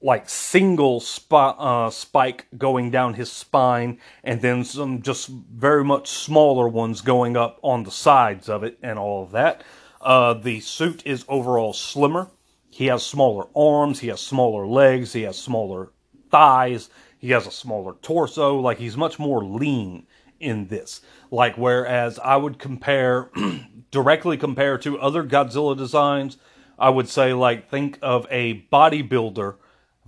[0.00, 6.08] like single spot, uh, spike going down his spine, and then some just very much
[6.08, 9.62] smaller ones going up on the sides of it, and all of that.
[10.00, 12.30] Uh, the suit is overall slimmer.
[12.70, 15.90] He has smaller arms, he has smaller legs, he has smaller
[16.30, 18.60] thighs, he has a smaller torso.
[18.60, 20.06] Like he's much more lean
[20.38, 21.00] in this.
[21.32, 23.30] Like whereas I would compare
[23.90, 26.36] directly compare to other Godzilla designs,
[26.78, 29.56] I would say like think of a bodybuilder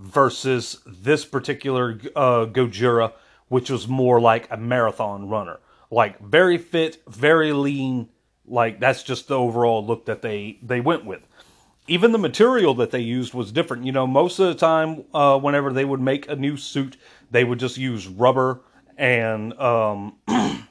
[0.01, 3.13] versus this particular uh, Gojira,
[3.47, 5.59] which was more like a marathon runner.
[5.89, 8.09] Like very fit, very lean.
[8.45, 11.21] Like that's just the overall look that they they went with
[11.87, 13.85] even the material that they used was different.
[13.85, 16.97] You know, most of the time, uh, whenever they would make a new suit,
[17.31, 18.61] they would just use rubber
[18.97, 20.15] and um,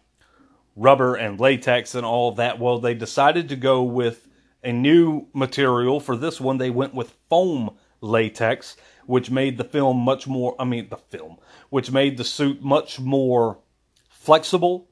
[0.77, 2.59] rubber and latex and all that.
[2.59, 4.29] Well, they decided to go with
[4.62, 6.59] a new material for this one.
[6.59, 8.77] They went with foam latex,
[9.11, 10.57] which made the film much more.
[10.59, 13.59] I mean, the film, which made the suit much more
[14.09, 14.88] flexible.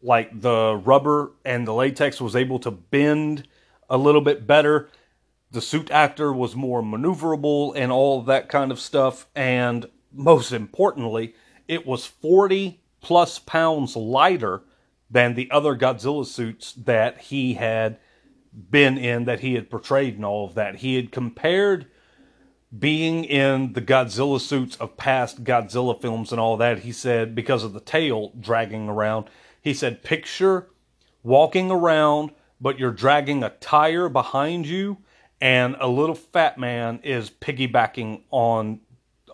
[0.00, 3.48] Like the rubber and the latex was able to bend
[3.90, 4.90] a little bit better
[5.50, 9.26] the suit actor was more maneuverable and all that kind of stuff.
[9.34, 11.34] And most importantly,
[11.66, 14.62] it was 40 plus pounds lighter
[15.10, 17.98] than the other Godzilla suits that he had
[18.52, 20.76] been in, that he had portrayed, and all of that.
[20.76, 21.86] He had compared
[22.76, 26.80] being in the Godzilla suits of past Godzilla films and all that.
[26.80, 29.28] He said, because of the tail dragging around,
[29.60, 30.68] he said, picture
[31.22, 34.98] walking around, but you're dragging a tire behind you
[35.40, 38.80] and a little fat man is piggybacking on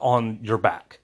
[0.00, 0.98] on your back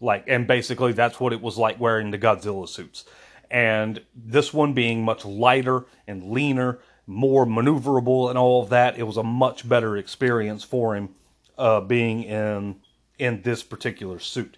[0.00, 3.04] like and basically that's what it was like wearing the Godzilla suits
[3.50, 9.02] and this one being much lighter and leaner more maneuverable and all of that it
[9.02, 11.10] was a much better experience for him
[11.58, 12.76] uh, being in
[13.18, 14.56] in this particular suit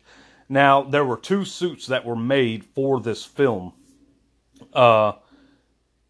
[0.49, 3.73] now there were two suits that were made for this film
[4.73, 5.13] uh,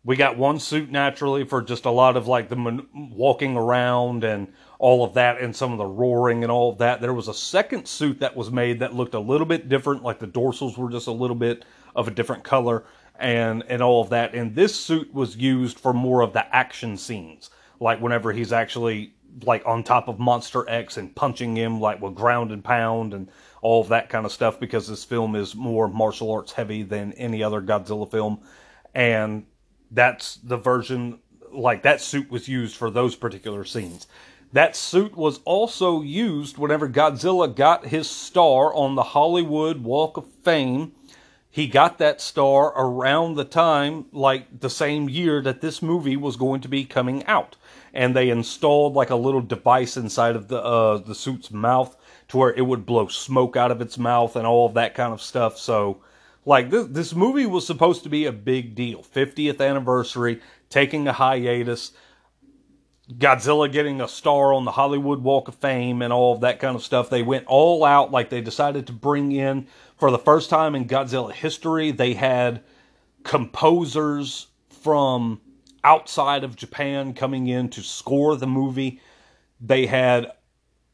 [0.04, 4.24] we got one suit naturally for just a lot of like the man- walking around
[4.24, 4.48] and
[4.78, 7.00] all of that and some of the roaring and all of that.
[7.00, 10.18] There was a second suit that was made that looked a little bit different, like
[10.18, 12.84] the dorsals were just a little bit of a different color
[13.18, 14.34] and and all of that.
[14.34, 19.12] And this suit was used for more of the action scenes, like whenever he's actually
[19.44, 23.30] like on top of Monster X and punching him like with ground and pound and
[23.62, 27.12] all of that kind of stuff because this film is more martial arts heavy than
[27.14, 28.40] any other Godzilla film.
[28.94, 29.46] And
[29.90, 31.20] that's the version
[31.52, 34.06] like that suit was used for those particular scenes.
[34.52, 40.26] That suit was also used whenever Godzilla got his star on the Hollywood Walk of
[40.42, 40.92] Fame.
[41.50, 46.36] He got that star around the time, like the same year that this movie was
[46.36, 47.56] going to be coming out.
[47.94, 51.96] And they installed like a little device inside of the uh, the suit's mouth
[52.28, 55.12] to where it would blow smoke out of its mouth and all of that kind
[55.12, 55.58] of stuff.
[55.58, 56.02] So
[56.44, 59.02] like this, this movie was supposed to be a big deal.
[59.02, 61.92] 50th anniversary, taking a hiatus,
[63.12, 66.76] Godzilla getting a star on the Hollywood Walk of Fame and all of that kind
[66.76, 67.08] of stuff.
[67.08, 69.66] They went all out like they decided to bring in
[69.98, 72.62] for the first time in Godzilla history, they had
[73.24, 75.40] composers from
[75.82, 79.00] outside of Japan coming in to score the movie.
[79.60, 80.32] They had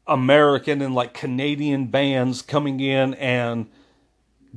[0.07, 3.67] American and like Canadian bands coming in and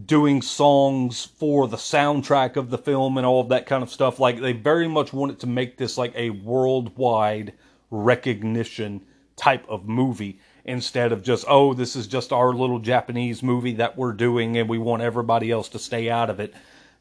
[0.06, 4.18] doing songs for the soundtrack of the film and all of that kind of stuff.
[4.18, 7.52] Like they very much wanted to make this like a worldwide
[7.90, 9.04] recognition
[9.36, 13.96] type of movie instead of just oh this is just our little Japanese movie that
[13.96, 16.54] we're doing and we want everybody else to stay out of it.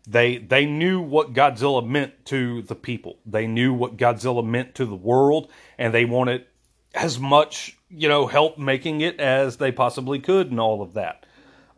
[0.08, 3.20] They they knew what Godzilla meant to the people.
[3.26, 6.46] They knew what Godzilla meant to the world and they wanted
[6.94, 11.26] as much, you know, help making it as they possibly could and all of that.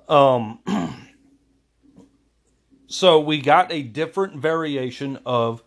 [0.07, 0.59] Um
[2.91, 5.61] So we got a different variation of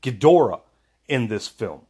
[0.00, 0.60] Ghidorah
[1.08, 1.80] in this film.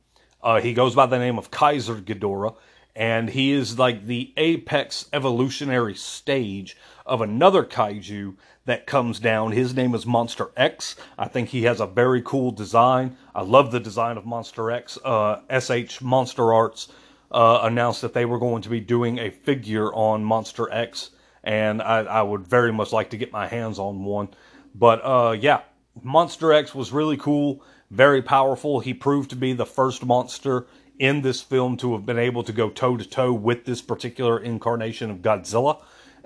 [0.43, 2.57] Uh, he goes by the name of Kaiser Ghidorah,
[2.99, 8.35] and he is like the apex evolutionary stage of another kaiju
[8.65, 9.53] that comes down.
[9.53, 10.97] His name is Monster X.
[11.17, 13.17] I think he has a very cool design.
[13.37, 14.99] I love the design of Monster X.
[15.05, 16.89] Uh, SH Monster Arts
[17.31, 21.11] uh, announced that they were going to be doing a figure on Monster X,
[21.45, 24.31] and I, I would very much like to get my hands on one.
[24.75, 25.61] But uh, yeah,
[26.03, 28.81] Monster X was really cool, very powerful.
[28.81, 30.67] He proved to be the first monster
[30.99, 34.39] in this film to have been able to go toe to toe with this particular
[34.39, 35.83] incarnation of Godzilla.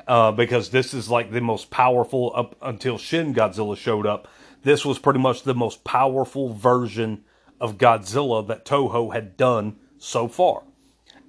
[0.08, 4.26] Uh, because this is like the most powerful up until Shin Godzilla showed up.
[4.64, 7.24] This was pretty much the most powerful version
[7.60, 10.64] of Godzilla that Toho had done so far.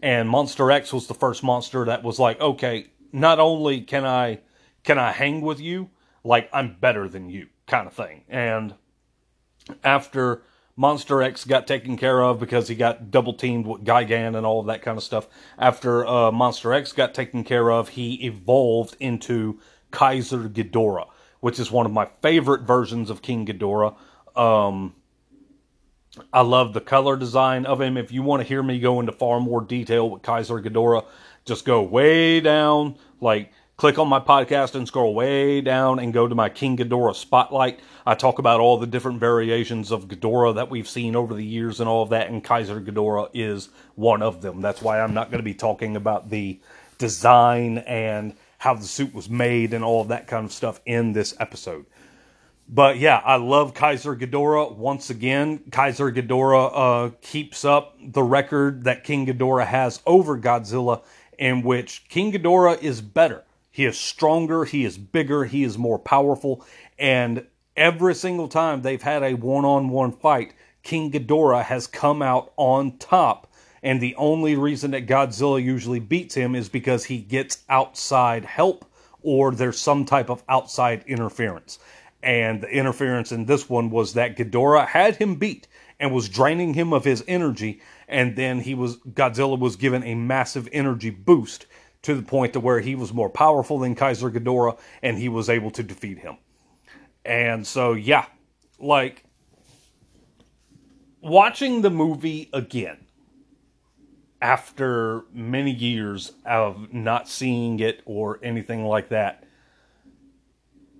[0.01, 4.39] And Monster X was the first monster that was like, okay, not only can I
[4.83, 5.91] can I hang with you,
[6.23, 8.23] like I'm better than you kind of thing.
[8.27, 8.73] And
[9.83, 10.41] after
[10.75, 14.59] Monster X got taken care of because he got double teamed with Gigan and all
[14.59, 15.27] of that kind of stuff.
[15.57, 19.59] After uh, Monster X got taken care of, he evolved into
[19.91, 21.07] Kaiser Ghidorah,
[21.41, 23.95] which is one of my favorite versions of King Ghidorah.
[24.35, 24.95] Um,
[26.31, 27.95] I love the color design of him.
[27.97, 31.05] If you want to hear me go into far more detail with Kaiser Ghidorah,
[31.45, 33.51] just go way down, like
[33.83, 37.81] click on my podcast and scroll way down and go to my King Ghidorah spotlight.
[38.05, 41.81] I talk about all the different variations of Ghidorah that we've seen over the years
[41.81, 44.61] and all of that, and Kaiser Ghidorah is one of them.
[44.61, 46.61] That's why I'm not going to be talking about the
[46.97, 51.11] design and how the suit was made and all of that kind of stuff in
[51.11, 51.85] this episode.
[52.69, 54.77] But yeah, I love Kaiser Ghidorah.
[54.77, 61.03] Once again, Kaiser Ghidorah uh, keeps up the record that King Ghidorah has over Godzilla,
[61.37, 63.43] in which King Ghidorah is better.
[63.73, 66.63] He is stronger, he is bigger, he is more powerful,
[66.99, 72.21] and every single time they've had a one on one fight, King Ghidorah has come
[72.21, 73.51] out on top.
[73.81, 78.85] And the only reason that Godzilla usually beats him is because he gets outside help
[79.23, 81.79] or there's some type of outside interference.
[82.21, 85.67] And the interference in this one was that Ghidorah had him beat
[85.99, 87.81] and was draining him of his energy.
[88.07, 91.65] And then he was Godzilla was given a massive energy boost
[92.03, 95.49] to the point to where he was more powerful than Kaiser Ghidorah and he was
[95.49, 96.37] able to defeat him.
[97.25, 98.25] And so, yeah,
[98.77, 99.23] like
[101.21, 102.97] watching the movie again
[104.41, 109.45] after many years of not seeing it or anything like that.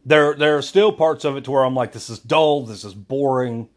[0.06, 2.86] There, there are still parts of it to where I'm like, this is dull, this
[2.86, 3.68] is boring.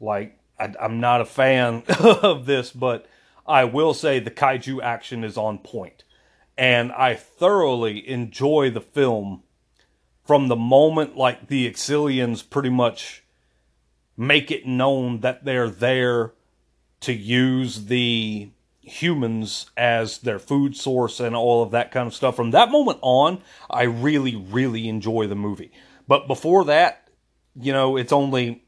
[0.00, 3.06] Like, I, I'm not a fan of this, but
[3.46, 6.02] I will say the kaiju action is on point
[6.62, 9.42] and I thoroughly enjoy the film
[10.24, 13.24] from the moment like the Exilians pretty much
[14.16, 16.34] make it known that they're there
[17.00, 22.36] to use the humans as their food source and all of that kind of stuff.
[22.36, 25.72] From that moment on, I really, really enjoy the movie.
[26.06, 27.08] But before that,
[27.56, 28.62] you know, it's only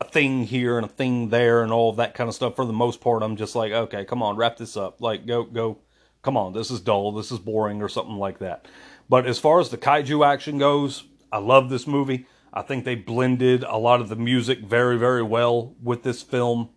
[0.00, 2.56] a thing here and a thing there and all of that kind of stuff.
[2.56, 5.02] For the most part, I'm just like, okay, come on, wrap this up.
[5.02, 5.80] Like, go, go,
[6.26, 8.66] come on, this is dull, this is boring, or something like that.
[9.08, 12.26] But as far as the kaiju action goes, I love this movie.
[12.52, 16.70] I think they blended a lot of the music very, very well with this film,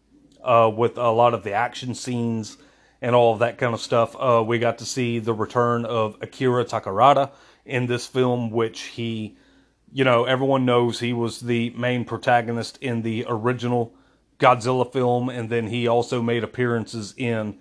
[0.44, 2.58] uh, with a lot of the action scenes
[3.02, 4.16] and all of that kind of stuff.
[4.20, 7.32] Uh, we got to see the return of Akira Takarada
[7.66, 9.36] in this film, which he,
[9.92, 13.96] you know, everyone knows he was the main protagonist in the original
[14.38, 17.58] Godzilla film, and then he also made appearances in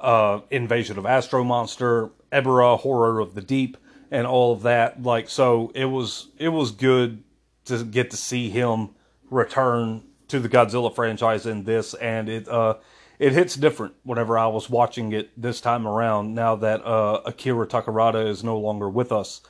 [0.00, 3.76] uh, Invasion of Astro Monster, Ebirah, Horror of the Deep,
[4.10, 5.02] and all of that.
[5.02, 7.22] Like so, it was it was good
[7.66, 8.90] to get to see him
[9.30, 12.76] return to the Godzilla franchise in this, and it uh,
[13.18, 16.34] it hits different whenever I was watching it this time around.
[16.34, 19.40] Now that uh, Akira Takarada is no longer with us,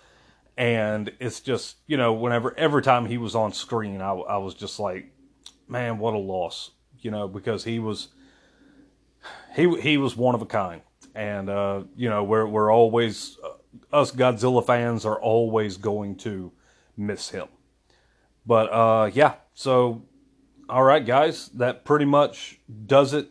[0.56, 4.54] and it's just you know whenever every time he was on screen, I, I was
[4.54, 5.12] just like,
[5.68, 6.70] man, what a loss,
[7.00, 8.08] you know, because he was
[9.56, 10.82] he he was one of a kind,
[11.14, 16.52] and uh, you know we're we're always uh, us Godzilla fans are always going to
[16.96, 17.48] miss him.
[18.44, 20.02] But uh, yeah, so
[20.68, 23.30] all right, guys, that pretty much does it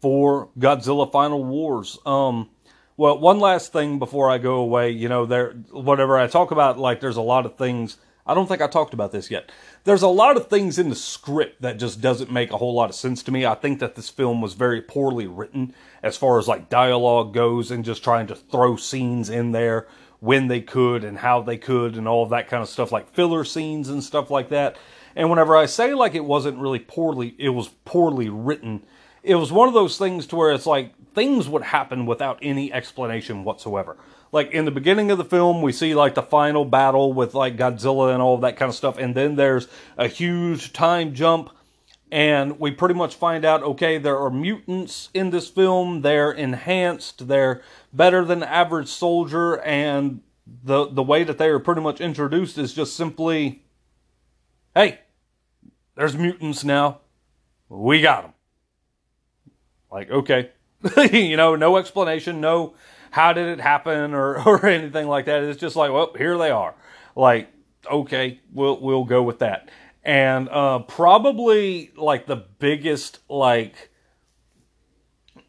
[0.00, 1.98] for Godzilla Final Wars.
[2.06, 2.50] Um,
[2.96, 6.78] well, one last thing before I go away, you know, there whatever I talk about,
[6.78, 7.96] like there's a lot of things.
[8.30, 9.50] I don't think I talked about this yet
[9.84, 12.90] there's a lot of things in the script that just doesn't make a whole lot
[12.90, 13.46] of sense to me.
[13.46, 17.70] I think that this film was very poorly written as far as like dialogue goes
[17.70, 19.86] and just trying to throw scenes in there
[20.20, 23.08] when they could and how they could and all of that kind of stuff like
[23.14, 24.76] filler scenes and stuff like that.
[25.16, 28.84] And whenever I say like it wasn't really poorly it was poorly written,
[29.22, 32.70] it was one of those things to where it's like things would happen without any
[32.70, 33.96] explanation whatsoever
[34.32, 37.56] like in the beginning of the film we see like the final battle with like
[37.56, 41.50] Godzilla and all that kind of stuff and then there's a huge time jump
[42.12, 47.28] and we pretty much find out okay there are mutants in this film they're enhanced
[47.28, 47.62] they're
[47.92, 50.20] better than average soldier and
[50.64, 53.62] the the way that they are pretty much introduced is just simply
[54.74, 55.00] hey
[55.96, 57.00] there's mutants now
[57.68, 58.32] we got them
[59.90, 60.50] Like, okay.
[61.12, 62.74] you know, no explanation, no
[63.10, 65.42] how did it happen or, or anything like that.
[65.42, 66.74] It's just like, well, here they are.
[67.16, 67.48] Like,
[67.90, 69.70] okay, we'll we'll go with that.
[70.02, 73.90] And uh, probably like the biggest like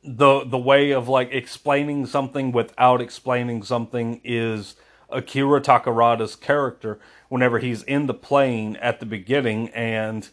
[0.03, 4.75] the the way of like explaining something without explaining something is
[5.09, 6.99] Akira Takarada's character
[7.29, 10.29] whenever he's in the plane at the beginning and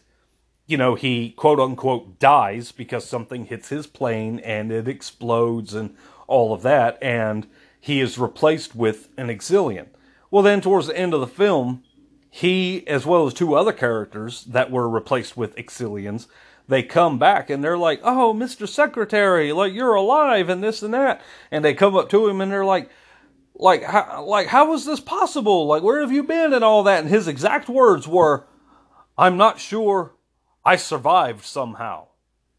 [0.69, 5.95] you know, he quote unquote dies because something hits his plane and it explodes and
[6.29, 7.47] all of that, and
[7.79, 9.87] he is replaced with an Exilian.
[10.31, 11.83] Well, then, towards the end of the film,
[12.29, 16.27] he, as well as two other characters that were replaced with Exilians,
[16.67, 18.67] they come back and they're like, "Oh, Mr.
[18.67, 21.19] Secretary, like you're alive and this and that,"
[21.49, 22.89] and they come up to him and they're like,
[23.55, 25.65] "Like, how, like how was this possible?
[25.65, 28.45] Like, where have you been and all that?" And his exact words were,
[29.17, 30.13] "I'm not sure,
[30.63, 32.09] I survived somehow,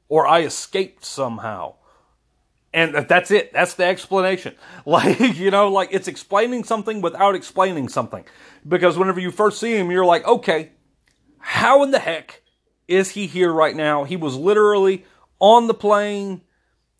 [0.08, 1.74] or I escaped somehow.
[2.72, 3.52] And that's it.
[3.52, 4.54] That's the explanation.
[4.86, 8.24] Like, you know, like it's explaining something without explaining something.
[8.66, 10.72] Because whenever you first see him, you're like, okay,
[11.38, 12.42] how in the heck
[12.88, 14.04] is he here right now?
[14.04, 15.04] He was literally
[15.38, 16.40] on the plane.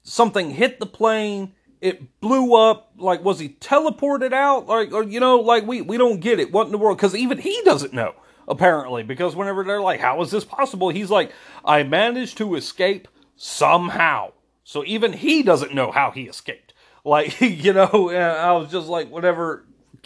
[0.02, 1.54] Something hit the plane.
[1.80, 2.92] It blew up.
[2.96, 4.66] Like, was he teleported out?
[4.66, 6.52] Like, or, you know, like we, we don't get it.
[6.52, 6.98] What in the world?
[6.98, 8.14] Because even he doesn't know
[8.46, 10.90] apparently, because whenever they're like, How is this possible?
[10.90, 11.32] He's like,
[11.64, 14.32] I managed to escape somehow.
[14.70, 16.74] So even he doesn't know how he escaped.
[17.04, 19.64] Like, you know, I was just like, whatever,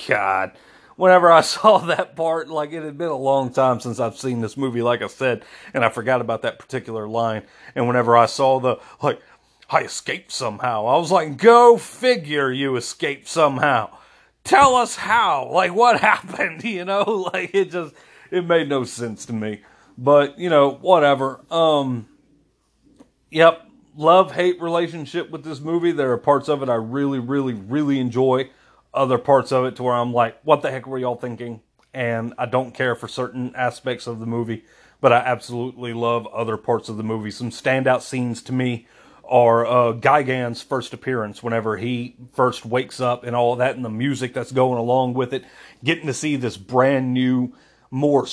[0.09, 0.53] God.
[0.97, 4.41] Whenever I saw that part, like it had been a long time since I've seen
[4.41, 5.45] this movie, like I said,
[5.75, 7.43] and I forgot about that particular line.
[7.75, 9.21] And whenever I saw the, like,
[9.69, 13.95] I escaped somehow, I was like, go figure you escaped somehow.
[14.45, 15.51] Tell us how.
[15.53, 16.65] Like, what happened?
[16.65, 17.95] You know, like it just,
[18.31, 19.61] it made no sense to me.
[19.99, 21.41] But, you know, whatever.
[21.51, 22.09] Um
[23.31, 25.93] Yep, love hate relationship with this movie.
[25.93, 28.51] There are parts of it I really, really, really enjoy.
[28.93, 31.61] Other parts of it to where I'm like, what the heck were y'all thinking?
[31.93, 34.65] And I don't care for certain aspects of the movie,
[35.01, 37.31] but I absolutely love other parts of the movie.
[37.31, 38.87] Some standout scenes to me
[39.29, 43.91] are uh, Gigan's first appearance whenever he first wakes up and all that, and the
[43.91, 45.45] music that's going along with it.
[45.83, 47.55] Getting to see this brand new
[47.91, 48.27] more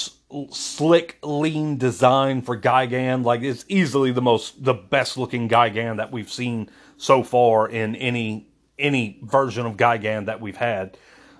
[0.51, 3.23] slick, lean design for Gigan.
[3.23, 7.95] Like it's easily the most, the best looking Gigan that we've seen so far in
[7.95, 10.97] any any version of Gigan that we've had.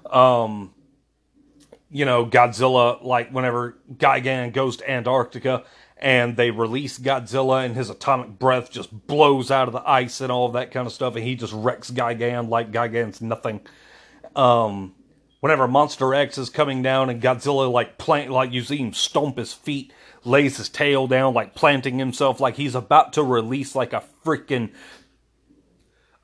[0.09, 0.73] Um,
[1.89, 5.63] you know, Godzilla, like whenever Gigan goes to Antarctica
[5.97, 10.31] and they release Godzilla and his atomic breath just blows out of the ice and
[10.31, 13.61] all that kind of stuff, and he just wrecks Gigan like Gigan's nothing.
[14.35, 14.95] Um,
[15.41, 19.37] whenever Monster X is coming down and Godzilla like plant like you see him stomp
[19.37, 19.91] his feet,
[20.23, 24.71] lays his tail down, like planting himself like he's about to release like a freaking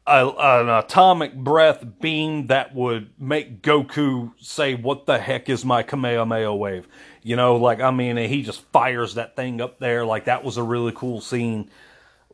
[0.10, 6.56] an atomic breath beam that would make Goku say, "What the heck is my Kamehameha
[6.56, 6.88] wave?"
[7.24, 10.06] You know, like I mean, he just fires that thing up there.
[10.06, 11.70] Like that was a really cool scene.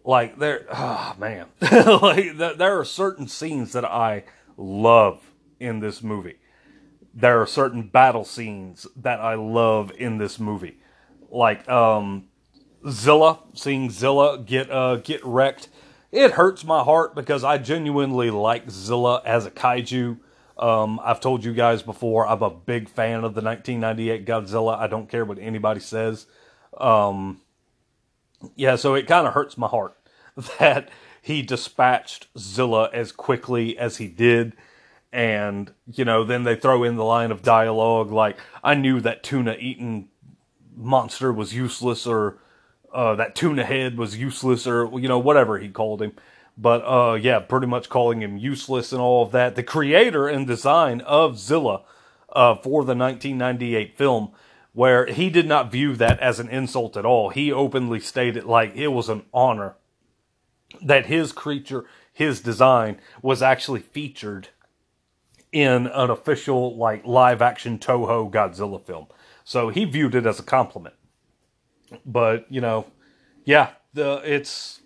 [0.03, 4.25] Like there, oh man, like there are certain scenes that I
[4.55, 6.35] love in this movie
[7.13, 10.77] there are certain battle scenes that I love in this movie,
[11.29, 12.25] like um,
[12.89, 15.69] Zilla, seeing Zilla get uh, get wrecked.
[16.11, 20.19] It hurts my heart because I genuinely like Zilla as a kaiju.
[20.57, 24.77] Um, I've told you guys before, I'm a big fan of the 1998 Godzilla.
[24.77, 26.27] I don't care what anybody says.
[26.77, 27.41] Um,
[28.55, 29.97] yeah, so it kind of hurts my heart
[30.59, 30.89] that
[31.21, 34.53] he dispatched Zilla as quickly as he did
[35.13, 39.23] and you know then they throw in the line of dialogue like i knew that
[39.23, 40.09] tuna eating
[40.75, 42.37] monster was useless or
[42.93, 46.13] uh, that tuna head was useless or you know whatever he called him.
[46.57, 49.55] But uh, yeah pretty much calling him useless and all of that.
[49.55, 51.83] The creator and design of zilla
[52.31, 54.31] uh, for the 1998 film
[54.73, 57.29] where he did not view that as an insult at all.
[57.29, 59.75] He openly stated like it was an honor
[60.81, 64.49] that his creature his design was actually featured
[65.53, 69.07] in an official like live action Toho Godzilla film.
[69.45, 70.95] So he viewed it as a compliment.
[72.05, 72.87] But, you know,
[73.45, 74.81] yeah, the it's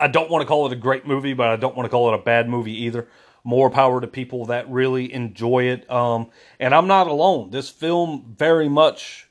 [0.00, 2.12] I don't want to call it a great movie, but I don't want to call
[2.12, 3.08] it a bad movie either.
[3.44, 5.90] More power to people that really enjoy it.
[5.90, 7.50] Um, and I'm not alone.
[7.50, 9.28] This film very much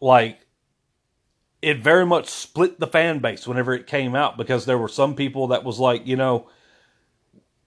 [0.00, 0.40] like
[1.62, 5.14] it very much split the fan base whenever it came out because there were some
[5.14, 6.48] people that was like, you know,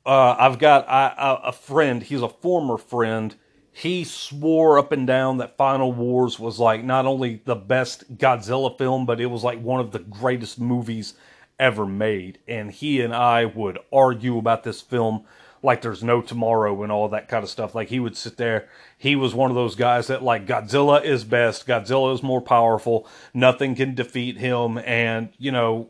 [0.06, 2.02] uh, I've got a friend.
[2.02, 3.36] He's a former friend.
[3.72, 8.78] He swore up and down that Final Wars was like not only the best Godzilla
[8.78, 11.14] film, but it was like one of the greatest movies
[11.60, 12.40] ever made.
[12.48, 15.26] And he and I would argue about this film
[15.62, 17.76] like there's no tomorrow and all that kind of stuff.
[17.76, 18.70] Like he would sit there.
[18.98, 21.68] He was one of those guys that like Godzilla is best.
[21.68, 23.08] Godzilla is more powerful.
[23.34, 24.78] Nothing can defeat him.
[24.78, 25.90] And you know,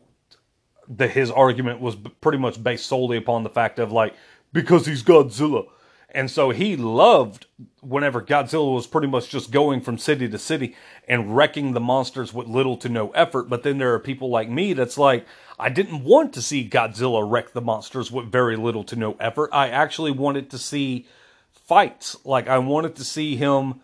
[0.90, 4.14] the his argument was pretty much based solely upon the fact of like
[4.52, 5.66] because he's Godzilla.
[6.12, 7.46] And so he loved
[7.80, 10.74] whenever Godzilla was pretty much just going from city to city
[11.06, 13.48] and wrecking the monsters with little to no effort.
[13.48, 15.24] But then there are people like me that's like,
[15.56, 19.50] I didn't want to see Godzilla wreck the monsters with very little to no effort.
[19.52, 21.06] I actually wanted to see
[21.52, 22.16] fights.
[22.24, 23.80] Like I wanted to see him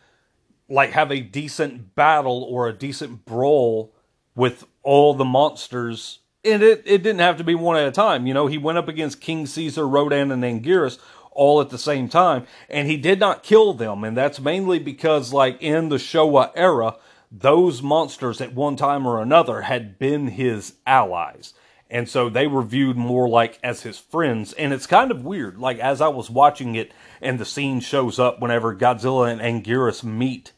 [0.68, 3.94] like have a decent battle or a decent brawl
[4.34, 6.18] with all the monsters.
[6.46, 8.26] And it, it didn't have to be one at a time.
[8.26, 10.98] You know, he went up against King Caesar, Rodan, and Anguirus
[11.32, 14.04] all at the same time, and he did not kill them.
[14.04, 16.96] And that's mainly because, like, in the Showa era,
[17.30, 21.52] those monsters at one time or another had been his allies.
[21.88, 24.52] And so they were viewed more like as his friends.
[24.54, 25.58] And it's kind of weird.
[25.58, 30.02] Like as I was watching it and the scene shows up whenever Godzilla and Anguirus
[30.02, 30.52] meet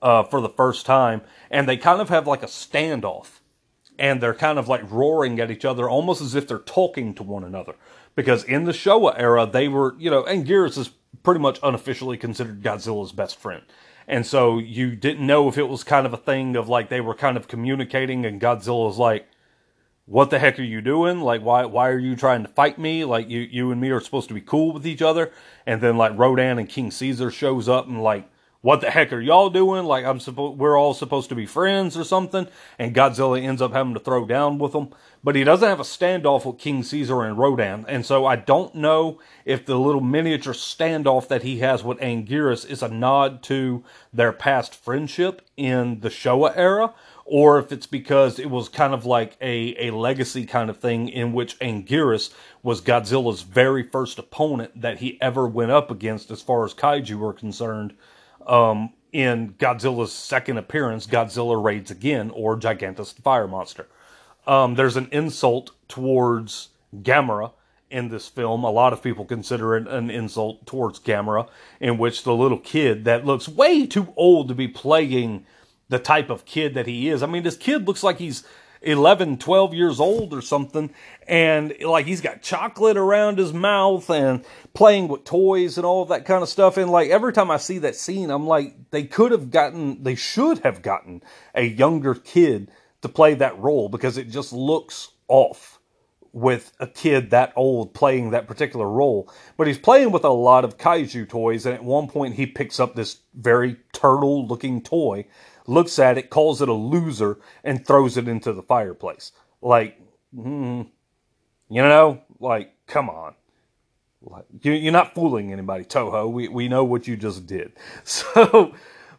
[0.00, 3.38] uh, for the first time, and they kind of have like a standoff.
[3.98, 7.22] And they're kind of like roaring at each other, almost as if they're talking to
[7.22, 7.74] one another.
[8.14, 10.90] Because in the Showa era, they were, you know, Anguirus is
[11.22, 13.62] pretty much unofficially considered Godzilla's best friend.
[14.08, 17.00] And so you didn't know if it was kind of a thing of like they
[17.00, 19.28] were kind of communicating and Godzilla's like,
[20.06, 21.20] what the heck are you doing?
[21.20, 23.04] Like, why why are you trying to fight me?
[23.04, 25.30] Like, you you and me are supposed to be cool with each other.
[25.64, 28.28] And then like Rodan and King Caesar shows up and like,
[28.62, 29.84] what the heck are y'all doing?
[29.84, 32.46] Like, I'm supposed we're all supposed to be friends or something.
[32.78, 34.90] And Godzilla ends up having to throw down with them.
[35.24, 37.84] But he doesn't have a standoff with King Caesar and Rodan.
[37.88, 42.68] And so I don't know if the little miniature standoff that he has with Anguirus
[42.68, 46.94] is a nod to their past friendship in the Showa era
[47.24, 51.08] or if it's because it was kind of like a, a legacy kind of thing
[51.08, 52.32] in which Anguirus
[52.62, 57.16] was Godzilla's very first opponent that he ever went up against as far as kaiju
[57.16, 57.94] were concerned.
[58.46, 63.86] Um, in Godzilla's second appearance, Godzilla Raids Again, or Gigantis the Fire Monster.
[64.46, 67.52] Um, there's an insult towards Gamera
[67.90, 68.64] in this film.
[68.64, 73.04] A lot of people consider it an insult towards Gamera, in which the little kid
[73.04, 75.44] that looks way too old to be playing
[75.90, 77.22] the type of kid that he is.
[77.22, 78.44] I mean, this kid looks like he's
[78.82, 80.90] 11, 12 years old or something.
[81.26, 86.24] And like he's got chocolate around his mouth and playing with toys and all that
[86.24, 86.76] kind of stuff.
[86.76, 90.14] And like every time I see that scene, I'm like, they could have gotten, they
[90.14, 91.22] should have gotten
[91.54, 92.70] a younger kid
[93.02, 95.78] to play that role because it just looks off
[96.32, 99.30] with a kid that old playing that particular role.
[99.56, 101.66] But he's playing with a lot of kaiju toys.
[101.66, 105.26] And at one point, he picks up this very turtle looking toy
[105.66, 109.32] looks at it, calls it a loser, and throws it into the fireplace.
[109.60, 110.00] Like,
[110.34, 110.86] mm,
[111.68, 113.34] you know, like, come on.
[114.60, 116.30] You, are not fooling anybody, Toho.
[116.30, 117.72] We, we know what you just did.
[118.04, 118.74] So,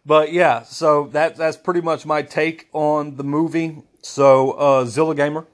[0.05, 3.81] but yeah, so that, that's pretty much my take on the movie.
[4.01, 5.47] So, uh, Zilla Gamer,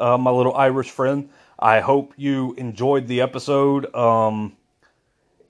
[0.00, 3.92] uh, my little Irish friend, I hope you enjoyed the episode.
[3.94, 4.56] Um,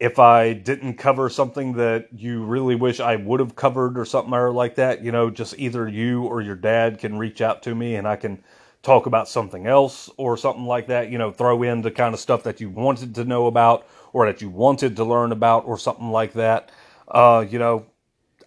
[0.05, 4.35] if I didn't cover something that you really wish I would have covered or something
[4.35, 7.75] or like that, you know, just either you or your dad can reach out to
[7.75, 8.45] me and I can
[8.83, 12.21] talk about something else or something like that, you know, throw in the kind of
[12.21, 15.79] stuff that you wanted to know about or that you wanted to learn about or
[15.79, 16.71] something like that.
[17.09, 17.87] Uh, you know,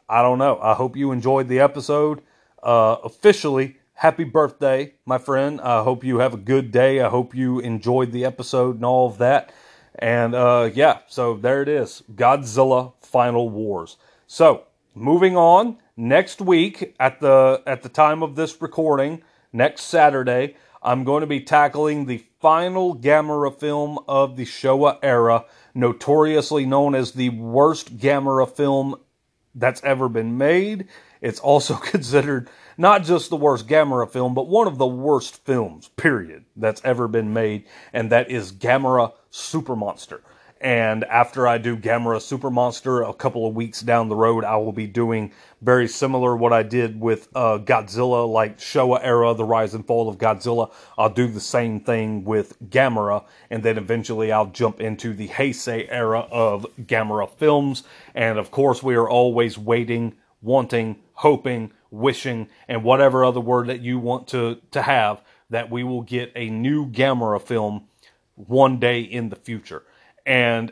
[0.08, 0.60] I don't know.
[0.62, 2.22] I hope you enjoyed the episode.
[2.62, 5.60] Uh, officially, happy birthday, my friend.
[5.62, 7.01] I hope you have a good day.
[7.01, 9.51] I hope you enjoyed the episode and all of that.
[10.00, 13.98] And uh, yeah, so there it is Godzilla Final Wars.
[14.28, 20.56] So moving on, next week at the at the time of this recording, next Saturday,
[20.82, 26.93] I'm going to be tackling the final Gamera film of the Showa era, notoriously known
[26.93, 28.95] as the worst Gamera film
[29.56, 30.88] that's ever been made.
[31.20, 35.89] It's also considered not just the worst Gamera film, but one of the worst films,
[35.89, 40.22] period, that's ever been made, and that is Gamera Super Monster.
[40.60, 44.58] And after I do Gamera Super Monster, a couple of weeks down the road, I
[44.58, 49.44] will be doing very similar what I did with uh, Godzilla, like Showa era, the
[49.44, 50.72] rise and fall of Godzilla.
[50.98, 55.88] I'll do the same thing with Gamera, and then eventually I'll jump into the Heisei
[55.92, 57.84] era of Gamera films.
[58.16, 63.82] And of course, we are always waiting, wanting, hoping, wishing, and whatever other word that
[63.82, 67.88] you want to, to have that we will get a new Gamera film
[68.38, 69.84] one day in the future.
[70.26, 70.72] And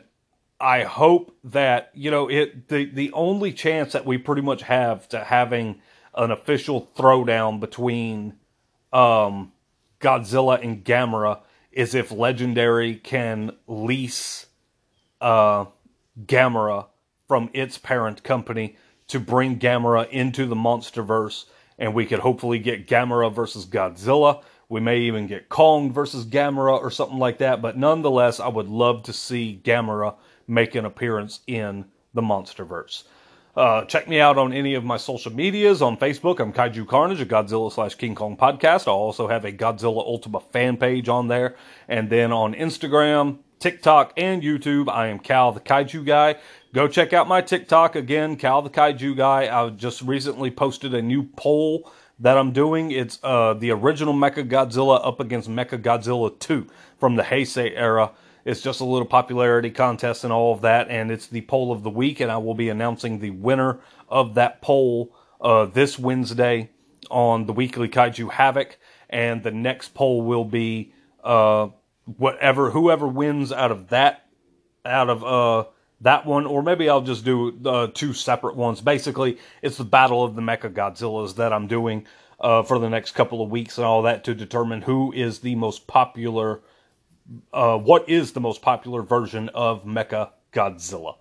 [0.58, 5.08] I hope that, you know, it the, the only chance that we pretty much have
[5.10, 5.82] to having
[6.14, 8.34] an official throwdown between
[8.92, 9.52] um,
[10.00, 11.40] Godzilla and Gamera
[11.72, 14.46] is if Legendary can lease
[15.20, 15.66] uh,
[16.24, 16.86] Gamera
[17.28, 18.76] from its parent company
[19.08, 21.44] to bring Gamera into the MonsterVerse,
[21.78, 24.42] and we could hopefully get Gamera versus Godzilla.
[24.68, 28.68] We may even get Kong versus Gamera or something like that, but nonetheless, I would
[28.68, 30.16] love to see Gamera
[30.48, 33.04] make an appearance in the MonsterVerse.
[33.56, 35.80] Uh, check me out on any of my social medias.
[35.80, 38.86] On Facebook, I'm Kaiju Carnage, a Godzilla slash King Kong podcast.
[38.86, 41.56] I also have a Godzilla Ultima fan page on there.
[41.88, 46.36] And then on Instagram, TikTok, and YouTube, I am Cal the Kaiju Guy.
[46.74, 49.48] Go check out my TikTok again, Cal the Kaiju Guy.
[49.48, 52.90] I just recently posted a new poll that I'm doing.
[52.90, 56.66] It's uh, the original Mecha Godzilla up against Mecha Godzilla 2
[56.98, 58.12] from the Heisei era.
[58.44, 61.82] It's just a little popularity contest and all of that, and it's the poll of
[61.82, 66.70] the week, and I will be announcing the winner of that poll uh, this Wednesday
[67.10, 68.78] on the weekly Kaiju Havoc,
[69.10, 70.92] and the next poll will be
[71.24, 71.68] uh,
[72.04, 74.26] whatever whoever wins out of that
[74.84, 75.68] out of uh,
[76.00, 78.80] that one, or maybe I'll just do uh, two separate ones.
[78.80, 82.06] Basically, it's the Battle of the Mecha Godzillas that I'm doing
[82.40, 85.54] uh, for the next couple of weeks and all that to determine who is the
[85.54, 86.60] most popular
[87.52, 91.16] uh, what is the most popular version of Mecha Godzilla.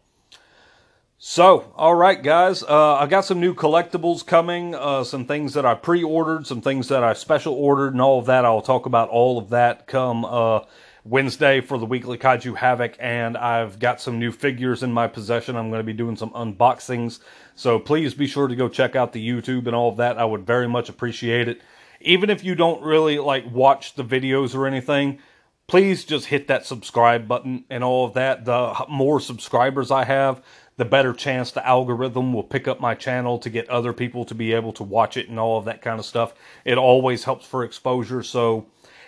[1.17, 5.65] So, all right, guys, uh, I got some new collectibles coming, uh, some things that
[5.65, 8.45] I pre ordered, some things that I special ordered, and all of that.
[8.45, 10.61] I'll talk about all of that come uh,
[11.07, 15.55] Wednesday for the weekly Kaiju Havoc, and I've got some new figures in my possession.
[15.55, 17.19] I'm going to be doing some unboxings,
[17.53, 20.17] so please be sure to go check out the YouTube and all of that.
[20.17, 21.61] I would very much appreciate it.
[22.01, 25.19] Even if you don't really like watch the videos or anything,
[25.67, 28.45] please just hit that subscribe button and all of that.
[28.45, 30.43] The more subscribers I have,
[30.77, 34.33] the better chance the algorithm will pick up my channel to get other people to
[34.33, 36.33] be able to watch it and all of that kind of stuff.
[36.65, 38.23] It always helps for exposure.
[38.23, 38.65] So,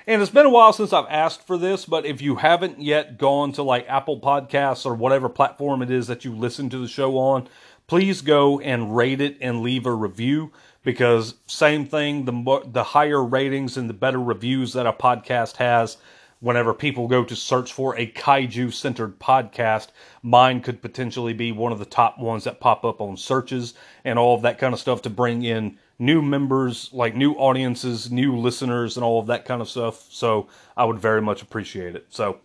[0.08, 3.18] and it's been a while since I've asked for this, but if you haven't yet
[3.18, 6.88] gone to like Apple Podcasts or whatever platform it is that you listen to the
[6.88, 7.50] show on,
[7.88, 10.52] please go and rate it and leave a review
[10.84, 15.98] because same thing the the higher ratings and the better reviews that a podcast has
[16.40, 19.88] whenever people go to search for a kaiju centered podcast,
[20.22, 23.74] mine could potentially be one of the top ones that pop up on searches
[24.06, 28.12] and all of that kind of stuff to bring in new members, like new audiences,
[28.12, 30.08] new listeners, and all of that kind of stuff.
[30.12, 32.08] So I would very much appreciate it.
[32.10, 32.40] So,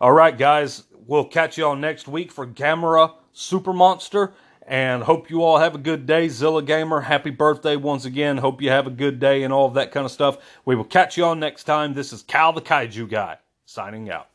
[0.00, 4.32] all right, guys, we'll catch y'all next week for Gamera Super Monster.
[4.64, 6.28] And hope you all have a good day.
[6.28, 8.38] Zilla Gamer, happy birthday once again.
[8.38, 10.38] Hope you have a good day and all of that kind of stuff.
[10.64, 11.94] We will catch you all next time.
[11.94, 14.31] This is Cal the Kaiju Guy signing out.